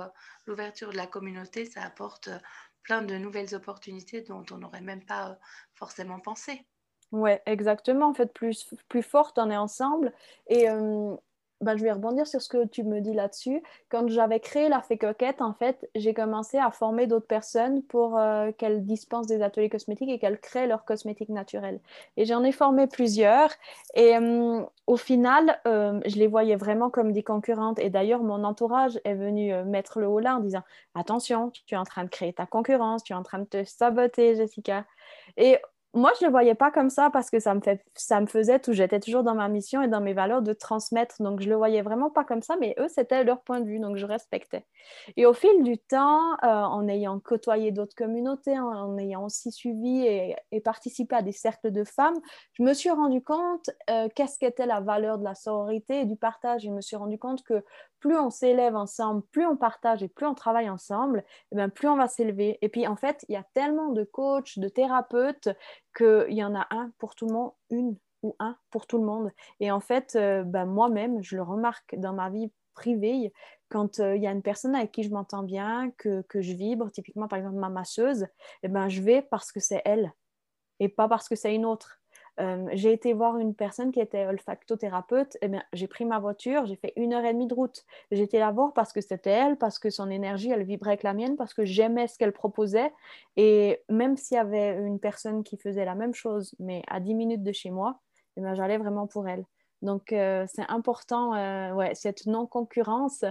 l'ouverture 0.46 0.90
de 0.90 0.96
la 0.96 1.08
communauté, 1.08 1.64
ça 1.66 1.82
apporte 1.82 2.30
plein 2.88 3.02
de 3.02 3.18
nouvelles 3.18 3.54
opportunités 3.54 4.22
dont 4.22 4.46
on 4.50 4.56
n'aurait 4.56 4.80
même 4.80 5.04
pas 5.04 5.32
euh, 5.32 5.34
forcément 5.74 6.20
pensé. 6.20 6.66
Ouais, 7.12 7.42
exactement. 7.44 8.08
En 8.08 8.14
fait, 8.14 8.32
plus, 8.32 8.74
plus 8.88 9.02
forte, 9.02 9.38
on 9.38 9.50
est 9.50 9.56
ensemble. 9.58 10.14
Et 10.46 10.70
euh, 10.70 11.14
ben, 11.60 11.76
je 11.76 11.82
vais 11.82 11.90
rebondir 11.90 12.26
sur 12.26 12.40
ce 12.40 12.48
que 12.48 12.66
tu 12.66 12.84
me 12.84 13.00
dis 13.00 13.12
là-dessus. 13.12 13.62
Quand 13.88 14.08
j'avais 14.08 14.38
créé 14.38 14.68
la 14.68 14.80
Fée 14.80 14.96
Coquette, 14.96 15.42
en 15.42 15.52
fait, 15.52 15.88
j'ai 15.96 16.14
commencé 16.14 16.56
à 16.56 16.70
former 16.70 17.08
d'autres 17.08 17.26
personnes 17.26 17.82
pour 17.82 18.16
euh, 18.16 18.52
qu'elles 18.52 18.86
dispensent 18.86 19.26
des 19.26 19.42
ateliers 19.42 19.68
cosmétiques 19.68 20.08
et 20.08 20.18
qu'elles 20.20 20.38
créent 20.38 20.68
leurs 20.68 20.84
cosmétiques 20.84 21.30
naturels. 21.30 21.80
Et 22.16 22.26
j'en 22.26 22.44
ai 22.44 22.52
formé 22.52 22.86
plusieurs. 22.86 23.50
Et 23.94 24.16
euh, 24.16 24.62
au 24.86 24.96
final, 24.96 25.60
euh, 25.66 26.00
je 26.06 26.16
les 26.16 26.28
voyais 26.28 26.56
vraiment 26.56 26.90
comme 26.90 27.12
des 27.12 27.24
concurrentes. 27.24 27.80
Et 27.80 27.90
d'ailleurs, 27.90 28.22
mon 28.22 28.44
entourage 28.44 29.00
est 29.04 29.14
venu 29.14 29.52
mettre 29.64 29.98
le 29.98 30.06
haut 30.06 30.20
là 30.20 30.36
en 30.36 30.40
disant 30.40 30.62
Attention, 30.94 31.50
tu 31.50 31.74
es 31.74 31.78
en 31.78 31.84
train 31.84 32.04
de 32.04 32.08
créer 32.08 32.32
ta 32.32 32.46
concurrence, 32.46 33.02
tu 33.02 33.12
es 33.12 33.16
en 33.16 33.24
train 33.24 33.40
de 33.40 33.44
te 33.44 33.64
saboter, 33.64 34.36
Jessica. 34.36 34.84
Et 35.36 35.58
moi, 35.98 36.12
je 36.18 36.24
ne 36.24 36.28
le 36.28 36.30
voyais 36.30 36.54
pas 36.54 36.70
comme 36.70 36.90
ça 36.90 37.10
parce 37.10 37.30
que 37.30 37.40
ça 37.40 37.54
me, 37.54 37.60
fait, 37.60 37.84
ça 37.94 38.20
me 38.20 38.26
faisait 38.26 38.58
tout. 38.60 38.72
J'étais 38.72 39.00
toujours 39.00 39.22
dans 39.22 39.34
ma 39.34 39.48
mission 39.48 39.82
et 39.82 39.88
dans 39.88 40.00
mes 40.00 40.14
valeurs 40.14 40.42
de 40.42 40.52
transmettre. 40.52 41.16
Donc, 41.20 41.40
je 41.40 41.46
ne 41.46 41.50
le 41.50 41.56
voyais 41.56 41.82
vraiment 41.82 42.10
pas 42.10 42.24
comme 42.24 42.42
ça, 42.42 42.56
mais 42.60 42.74
eux, 42.78 42.88
c'était 42.88 43.24
leur 43.24 43.42
point 43.42 43.60
de 43.60 43.66
vue. 43.66 43.80
Donc, 43.80 43.96
je 43.96 44.06
respectais. 44.06 44.64
Et 45.16 45.26
au 45.26 45.32
fil 45.32 45.62
du 45.62 45.76
temps, 45.78 46.34
euh, 46.44 46.46
en 46.46 46.86
ayant 46.88 47.18
côtoyé 47.18 47.72
d'autres 47.72 47.96
communautés, 47.96 48.58
en, 48.58 48.96
ayant 48.96 49.24
aussi 49.24 49.50
suivi 49.50 50.06
et, 50.06 50.60
participé 50.60 51.16
à 51.16 51.22
des 51.22 51.32
cercles 51.32 51.70
de 51.70 51.84
femmes, 51.84 52.18
je 52.52 52.62
me 52.62 52.74
suis 52.74 52.90
rendu 52.90 53.22
compte 53.22 53.70
euh, 53.90 54.08
qu'est-ce 54.14 54.38
qu'était 54.38 54.66
la 54.66 54.80
valeur 54.80 55.18
de 55.18 55.24
la 55.24 55.34
sororité 55.34 56.00
et 56.00 56.04
du 56.04 56.16
partage. 56.16 56.62
Je 56.62 56.70
me 56.70 56.80
suis 56.80 56.96
rendu 56.96 57.18
compte 57.18 57.42
que 57.42 57.64
plus 58.00 58.16
on 58.18 58.30
s'élève 58.30 58.76
ensemble, 58.76 59.22
plus 59.30 59.46
on 59.46 59.56
partage 59.56 60.02
et 60.02 60.08
plus 60.08 60.26
on 60.26 60.34
travaille 60.34 60.70
ensemble, 60.70 61.20
et 61.20 61.24
eh 61.52 61.56
bien, 61.56 61.68
plus 61.68 61.88
on 61.88 61.96
va 61.96 62.08
s'élever. 62.08 62.58
Et 62.62 62.68
puis, 62.68 62.86
en 62.86 62.96
fait, 62.96 63.24
il 63.28 63.32
y 63.32 63.36
a 63.36 63.44
tellement 63.54 63.90
de 63.90 64.04
coachs, 64.04 64.58
de 64.58 64.68
thérapeutes, 64.68 65.48
qu'il 65.96 66.34
y 66.34 66.44
en 66.44 66.54
a 66.54 66.66
un 66.70 66.92
pour 66.98 67.14
tout 67.14 67.26
le 67.26 67.32
monde, 67.32 67.52
une 67.70 67.96
ou 68.22 68.36
un 68.38 68.56
pour 68.70 68.86
tout 68.86 68.98
le 68.98 69.04
monde. 69.04 69.30
Et 69.60 69.70
en 69.70 69.80
fait, 69.80 70.16
euh, 70.16 70.42
ben, 70.42 70.66
moi-même, 70.66 71.22
je 71.22 71.36
le 71.36 71.42
remarque 71.42 71.94
dans 71.96 72.12
ma 72.12 72.30
vie 72.30 72.50
privée, 72.74 73.32
quand 73.68 74.00
euh, 74.00 74.16
il 74.16 74.22
y 74.22 74.26
a 74.26 74.30
une 74.30 74.42
personne 74.42 74.74
avec 74.74 74.92
qui 74.92 75.02
je 75.02 75.10
m'entends 75.10 75.42
bien, 75.42 75.90
que, 75.98 76.22
que, 76.22 76.40
je 76.40 76.52
vibre, 76.52 76.90
typiquement 76.90 77.28
par 77.28 77.38
exemple 77.38 77.56
ma 77.56 77.68
masseuse, 77.68 78.26
eh 78.62 78.68
ben, 78.68 78.88
je 78.88 79.02
vais 79.02 79.22
parce 79.22 79.52
que 79.52 79.60
c'est 79.60 79.82
elle 79.84 80.12
et 80.80 80.88
pas 80.88 81.08
parce 81.08 81.28
que 81.28 81.34
c'est 81.34 81.54
une 81.54 81.66
autre. 81.66 82.00
J'ai 82.72 82.92
été 82.92 83.12
voir 83.14 83.38
une 83.38 83.54
personne 83.54 83.90
qui 83.90 84.00
était 84.00 84.26
olfactothérapeute. 84.26 85.36
Eh 85.42 85.48
bien, 85.48 85.62
j'ai 85.72 85.88
pris 85.88 86.04
ma 86.04 86.18
voiture, 86.18 86.66
j'ai 86.66 86.76
fait 86.76 86.92
une 86.96 87.12
heure 87.12 87.24
et 87.24 87.32
demie 87.32 87.48
de 87.48 87.54
route. 87.54 87.84
J'étais 88.12 88.38
là 88.38 88.52
voir 88.52 88.72
parce 88.74 88.92
que 88.92 89.00
c'était 89.00 89.30
elle, 89.30 89.56
parce 89.56 89.78
que 89.78 89.90
son 89.90 90.08
énergie, 90.08 90.50
elle 90.50 90.62
vibrait 90.62 90.90
avec 90.90 91.02
la 91.02 91.14
mienne, 91.14 91.36
parce 91.36 91.52
que 91.52 91.64
j'aimais 91.64 92.06
ce 92.06 92.16
qu'elle 92.16 92.32
proposait. 92.32 92.92
Et 93.36 93.82
même 93.88 94.16
s'il 94.16 94.36
y 94.36 94.38
avait 94.40 94.76
une 94.76 95.00
personne 95.00 95.42
qui 95.42 95.56
faisait 95.56 95.84
la 95.84 95.94
même 95.94 96.14
chose, 96.14 96.54
mais 96.58 96.82
à 96.88 97.00
10 97.00 97.14
minutes 97.14 97.42
de 97.42 97.52
chez 97.52 97.70
moi, 97.70 98.00
eh 98.36 98.42
j'allais 98.54 98.78
vraiment 98.78 99.06
pour 99.06 99.28
elle. 99.28 99.44
Donc, 99.82 100.12
euh, 100.12 100.44
c'est 100.48 100.68
important, 100.68 101.34
euh, 101.34 101.72
ouais, 101.72 101.94
cette 101.94 102.26
non-concurrence 102.26 103.24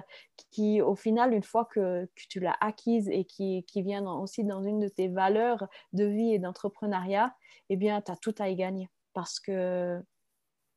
qui, 0.52 0.82
au 0.82 0.96
final, 0.96 1.34
une 1.34 1.43
fois 1.43 1.65
que, 1.65 2.10
tu 2.15 2.39
l'as 2.39 2.56
acquise 2.62 3.10
et 3.10 3.26
qui, 3.26 3.65
qui 3.67 3.82
vient 3.82 4.06
aussi 4.06 4.43
dans 4.46 4.63
une 4.63 4.80
de 4.80 4.88
tes 4.88 5.10
valeurs 5.10 5.67
de 5.93 6.06
vie 6.06 6.34
et 6.34 6.39
d'entrepreneuriat, 6.39 7.36
eh 7.70 7.76
bien, 7.76 8.02
tu 8.02 8.12
as 8.12 8.15
tout 8.15 8.36
à 8.39 8.50
y 8.50 8.56
gagner 8.56 8.89
parce 9.17 9.39
que 9.39 9.99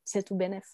c'est 0.03 0.22
tout 0.22 0.35
bénéf. 0.35 0.64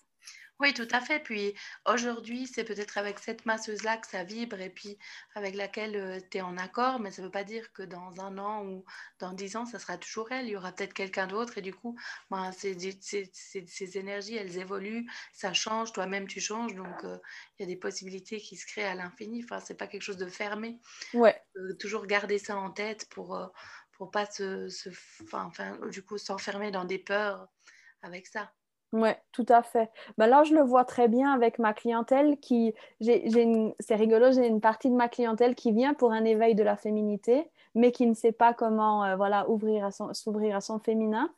Oui, 0.60 0.72
tout 0.72 0.86
à 0.92 1.00
fait. 1.00 1.18
Puis 1.18 1.52
aujourd'hui, 1.84 2.46
c'est 2.46 2.62
peut-être 2.62 2.96
avec 2.96 3.18
cette 3.18 3.44
masseuse-là 3.44 3.96
que 3.96 4.06
ça 4.06 4.22
vibre 4.22 4.60
et 4.60 4.70
puis 4.70 4.98
avec 5.34 5.56
laquelle 5.56 5.96
euh, 5.96 6.20
tu 6.30 6.38
es 6.38 6.40
en 6.42 6.56
accord, 6.58 7.00
mais 7.00 7.10
ça 7.10 7.22
ne 7.22 7.26
veut 7.26 7.32
pas 7.32 7.42
dire 7.42 7.72
que 7.72 7.82
dans 7.82 8.20
un 8.20 8.38
an 8.38 8.64
ou 8.64 8.84
dans 9.18 9.32
dix 9.32 9.56
ans, 9.56 9.66
ça 9.66 9.80
sera 9.80 9.98
toujours 9.98 10.30
elle. 10.30 10.46
Il 10.46 10.52
y 10.52 10.56
aura 10.56 10.70
peut-être 10.70 10.94
quelqu'un 10.94 11.26
d'autre 11.26 11.58
et 11.58 11.60
du 11.60 11.74
coup, 11.74 11.98
ben, 12.30 12.52
ces, 12.52 12.76
ces, 13.02 13.98
énergies, 13.98 14.36
elles 14.36 14.58
évoluent, 14.58 15.10
ça 15.32 15.52
change, 15.52 15.92
toi-même 15.92 16.28
tu 16.28 16.40
changes, 16.40 16.76
donc 16.76 17.02
euh, 17.02 17.18
il 17.58 17.62
y 17.62 17.64
a 17.64 17.66
des 17.66 17.76
possibilités 17.76 18.38
qui 18.38 18.56
se 18.56 18.64
créent 18.64 18.86
à 18.86 18.94
l'infini. 18.94 19.42
Enfin, 19.42 19.58
ce 19.58 19.72
n'est 19.72 19.76
pas 19.76 19.88
quelque 19.88 20.02
chose 20.02 20.18
de 20.18 20.28
fermé. 20.28 20.78
Ouais. 21.14 21.36
toujours 21.80 22.06
garder 22.06 22.38
ça 22.38 22.56
en 22.56 22.70
tête 22.70 23.08
pour, 23.10 23.34
pour 23.96 24.10
pas 24.10 24.26
se, 24.26 24.68
se 24.68 24.90
du 25.90 26.02
coup 26.02 26.18
s'enfermer 26.18 26.70
dans 26.70 26.84
des 26.84 26.98
peurs 26.98 27.48
avec 28.02 28.26
ça. 28.26 28.50
Oui, 28.92 29.10
tout 29.32 29.46
à 29.48 29.62
fait. 29.62 29.90
Ben 30.16 30.26
là, 30.26 30.44
je 30.44 30.54
le 30.54 30.62
vois 30.62 30.84
très 30.84 31.08
bien 31.08 31.32
avec 31.32 31.58
ma 31.58 31.74
clientèle 31.74 32.38
qui, 32.38 32.72
c'est 33.00 33.94
rigolo, 33.94 34.30
j'ai 34.32 34.46
une 34.46 34.60
partie 34.60 34.90
de 34.90 34.94
ma 34.94 35.08
clientèle 35.08 35.54
qui 35.54 35.72
vient 35.72 35.92
pour 35.92 36.12
un 36.12 36.24
éveil 36.24 36.54
de 36.54 36.62
la 36.62 36.76
féminité, 36.76 37.50
mais 37.74 37.90
qui 37.90 38.06
ne 38.06 38.14
sait 38.14 38.32
pas 38.32 38.54
comment, 38.54 39.04
euh, 39.04 39.16
voilà, 39.16 39.50
ouvrir 39.50 39.84
à 39.84 39.90
son, 39.90 40.14
s'ouvrir 40.14 40.56
à 40.56 40.60
son 40.60 40.78
féminin. 40.78 41.30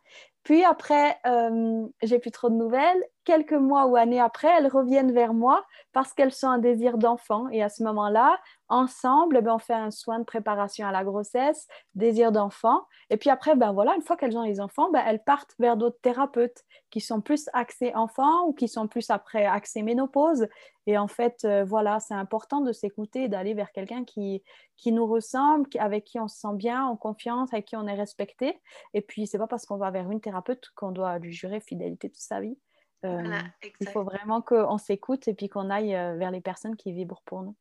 Puis 0.44 0.62
après, 0.62 1.18
euh, 1.26 1.86
j'ai 2.02 2.18
plus 2.18 2.30
trop 2.30 2.48
de 2.48 2.54
nouvelles. 2.54 3.02
Quelques 3.28 3.52
mois 3.52 3.84
ou 3.84 3.96
années 3.96 4.22
après, 4.22 4.48
elles 4.48 4.68
reviennent 4.68 5.12
vers 5.12 5.34
moi 5.34 5.62
parce 5.92 6.14
qu'elles 6.14 6.32
sont 6.32 6.48
un 6.48 6.56
désir 6.56 6.96
d'enfant. 6.96 7.46
Et 7.50 7.62
à 7.62 7.68
ce 7.68 7.82
moment-là, 7.82 8.40
ensemble, 8.70 9.42
ben, 9.42 9.56
on 9.56 9.58
fait 9.58 9.74
un 9.74 9.90
soin 9.90 10.18
de 10.18 10.24
préparation 10.24 10.86
à 10.86 10.92
la 10.92 11.04
grossesse, 11.04 11.68
désir 11.94 12.32
d'enfant. 12.32 12.86
Et 13.10 13.18
puis 13.18 13.28
après, 13.28 13.54
ben 13.54 13.72
voilà, 13.72 13.94
une 13.96 14.00
fois 14.00 14.16
qu'elles 14.16 14.38
ont 14.38 14.44
les 14.44 14.62
enfants, 14.62 14.90
ben, 14.90 15.02
elles 15.06 15.22
partent 15.22 15.54
vers 15.58 15.76
d'autres 15.76 16.00
thérapeutes 16.00 16.62
qui 16.88 17.02
sont 17.02 17.20
plus 17.20 17.50
axés 17.52 17.94
enfants 17.94 18.46
ou 18.46 18.54
qui 18.54 18.66
sont 18.66 18.88
plus 18.88 19.10
après 19.10 19.44
axés 19.44 19.82
ménopause. 19.82 20.48
Et 20.86 20.96
en 20.96 21.06
fait, 21.06 21.44
euh, 21.44 21.64
voilà, 21.64 22.00
c'est 22.00 22.14
important 22.14 22.62
de 22.62 22.72
s'écouter, 22.72 23.28
d'aller 23.28 23.52
vers 23.52 23.72
quelqu'un 23.72 24.04
qui, 24.04 24.42
qui 24.78 24.90
nous 24.90 25.06
ressemble, 25.06 25.68
avec 25.78 26.04
qui 26.04 26.18
on 26.18 26.28
se 26.28 26.38
sent 26.40 26.54
bien, 26.54 26.82
en 26.86 26.96
confiance, 26.96 27.52
avec 27.52 27.66
qui 27.66 27.76
on 27.76 27.86
est 27.86 27.94
respecté. 27.94 28.58
Et 28.94 29.02
puis, 29.02 29.26
c'est 29.26 29.36
pas 29.36 29.48
parce 29.48 29.66
qu'on 29.66 29.76
va 29.76 29.90
vers 29.90 30.10
une 30.10 30.22
thérapeute 30.22 30.70
qu'on 30.76 30.92
doit 30.92 31.18
lui 31.18 31.34
jurer 31.34 31.60
fidélité 31.60 32.08
toute 32.08 32.22
sa 32.22 32.40
vie. 32.40 32.56
Euh, 33.04 33.22
il 33.80 33.88
faut 33.88 34.02
vraiment 34.02 34.42
qu'on 34.42 34.78
s'écoute 34.78 35.28
et 35.28 35.34
puis 35.34 35.48
qu'on 35.48 35.70
aille 35.70 35.94
euh, 35.94 36.16
vers 36.16 36.30
les 36.30 36.40
personnes 36.40 36.76
qui 36.76 36.92
vibrent 36.92 37.22
pour 37.24 37.42
nous. 37.42 37.54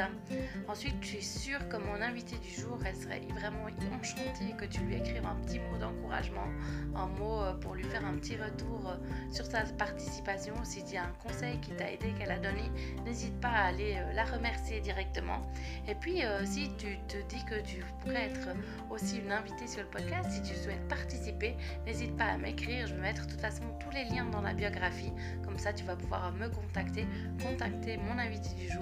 Ensuite, 0.67 0.97
je 1.01 1.07
suis 1.07 1.23
sûre 1.23 1.69
que 1.69 1.77
mon 1.77 2.01
invité 2.01 2.37
du 2.39 2.49
jour, 2.49 2.79
elle 2.85 2.97
serait 2.97 3.23
vraiment 3.35 3.67
enchantée 3.93 4.55
que 4.59 4.65
tu 4.65 4.81
lui 4.81 4.97
écrives 4.97 5.27
un 5.27 5.37
petit 5.45 5.59
mot 5.59 5.77
d'encouragement, 5.79 6.47
un 6.95 7.07
mot 7.07 7.41
euh, 7.41 7.53
pour 7.55 7.75
lui 7.75 7.85
faire 7.85 8.05
un 8.05 8.15
petit 8.15 8.37
retour 8.37 8.89
euh, 8.89 9.33
sur 9.33 9.45
sa 9.45 9.63
participation. 9.63 10.55
Si 10.65 10.85
tu 10.85 10.97
as 10.97 11.05
un 11.05 11.13
conseil 11.23 11.59
qui 11.61 11.71
t'a 11.73 11.91
aidé, 11.91 12.13
qu'elle 12.19 12.31
a 12.31 12.39
donné, 12.39 12.71
n'hésite 13.05 13.39
pas 13.41 13.49
à 13.49 13.67
aller 13.67 13.97
euh, 13.97 14.13
la 14.15 14.25
remercier 14.25 14.81
directement. 14.81 15.47
Et 15.87 15.95
puis, 15.95 16.23
si 16.45 16.71
tu 16.77 16.99
te 17.09 17.17
dis 17.29 17.45
que 17.45 17.61
tu 17.63 17.83
pourrais 18.01 18.27
être 18.27 18.49
aussi 18.91 19.19
une 19.19 19.33
invitée 19.33 19.67
sur 19.67 19.83
le 19.83 19.89
podcast, 19.89 20.31
si 20.31 20.43
tu 20.43 20.55
souhaites 20.55 20.87
participer, 20.89 21.57
n'hésite 21.87 22.17
pas 22.17 22.25
à 22.25 22.39
m'écrire. 22.39 22.87
Je 22.87 22.95
vais 22.95 23.01
mettre 23.01 23.27
de 23.27 23.31
toute 23.31 23.41
façon 23.41 23.63
tous 23.81 23.91
les 23.91 24.05
liens 24.05 24.27
dans 24.27 24.41
la 24.41 24.53
biographie. 24.53 25.13
Comme 25.45 25.59
ça, 25.59 25.73
tu 25.73 25.85
vas 25.85 25.97
pouvoir 25.97 26.33
me 26.33 26.49
contacter, 26.49 27.07
contacter 27.43 27.97
mon 27.97 28.19
invité 28.19 28.51
du 28.55 28.69
jour 28.69 28.78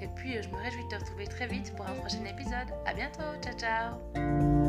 et 0.00 0.08
puis, 0.08 0.42
je 0.42 0.48
me 0.48 0.56
réjouis 0.56 0.84
de 0.84 0.88
te 0.88 0.94
retrouver 0.96 1.26
très 1.26 1.46
vite 1.46 1.74
pour 1.76 1.86
un 1.86 1.92
prochain 1.94 2.24
épisode. 2.24 2.68
À 2.86 2.94
bientôt. 2.94 3.22
Ciao, 3.42 3.54
ciao. 3.54 4.59